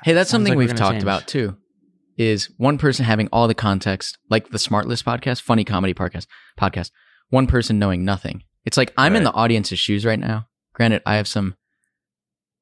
hey 0.03 0.13
that's 0.13 0.29
Sounds 0.29 0.43
something 0.45 0.53
like 0.57 0.67
we've 0.67 0.75
talked 0.75 0.93
change. 0.93 1.03
about 1.03 1.27
too 1.27 1.57
is 2.17 2.49
one 2.57 2.77
person 2.77 3.03
having 3.05 3.27
all 3.33 3.47
the 3.47 3.55
context 3.55 4.17
like 4.29 4.49
the 4.49 4.57
SmartLess 4.59 5.03
podcast 5.03 5.41
funny 5.41 5.63
comedy 5.65 5.93
podcast 5.95 6.27
podcast 6.59 6.91
one 7.29 7.47
person 7.47 7.79
knowing 7.79 8.05
nothing 8.05 8.43
it's 8.65 8.77
like 8.77 8.93
i'm 8.97 9.15
in 9.15 9.23
the 9.23 9.31
audience's 9.33 9.79
shoes 9.79 10.05
right 10.05 10.19
now 10.19 10.45
granted 10.73 11.01
i 11.07 11.15
have 11.15 11.27
some 11.27 11.55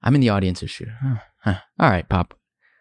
i'm 0.04 0.16
in 0.16 0.22
the 0.22 0.30
audience's 0.30 0.70
shoes 0.72 0.90
Huh. 1.02 1.16
Huh. 1.44 1.56
all 1.80 1.90
right 1.90 2.08
pop 2.10 2.34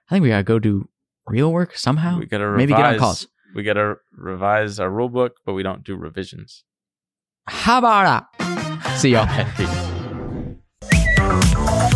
i 0.09 0.15
think 0.15 0.23
we 0.23 0.29
gotta 0.31 0.43
go 0.43 0.59
do 0.59 0.89
real 1.27 1.53
work 1.53 1.77
somehow 1.77 2.19
We 2.19 2.27
gotta 2.27 2.51
Maybe 2.57 2.73
get 2.73 2.81
on 2.81 2.93
revise- 2.95 3.01
calls. 3.01 3.27
We 3.55 3.63
gotta 3.65 3.97
revise 4.13 4.79
our 4.81 4.89
rule 4.91 5.09
book, 5.09 5.35
but 5.45 5.55
we 5.55 5.63
don't 5.65 5.83
do 5.85 5.97
revisions. 5.97 6.63
How 7.49 7.79
about 7.79 8.27
that? 8.39 8.97
See 8.99 9.11
y'all. 9.11 9.27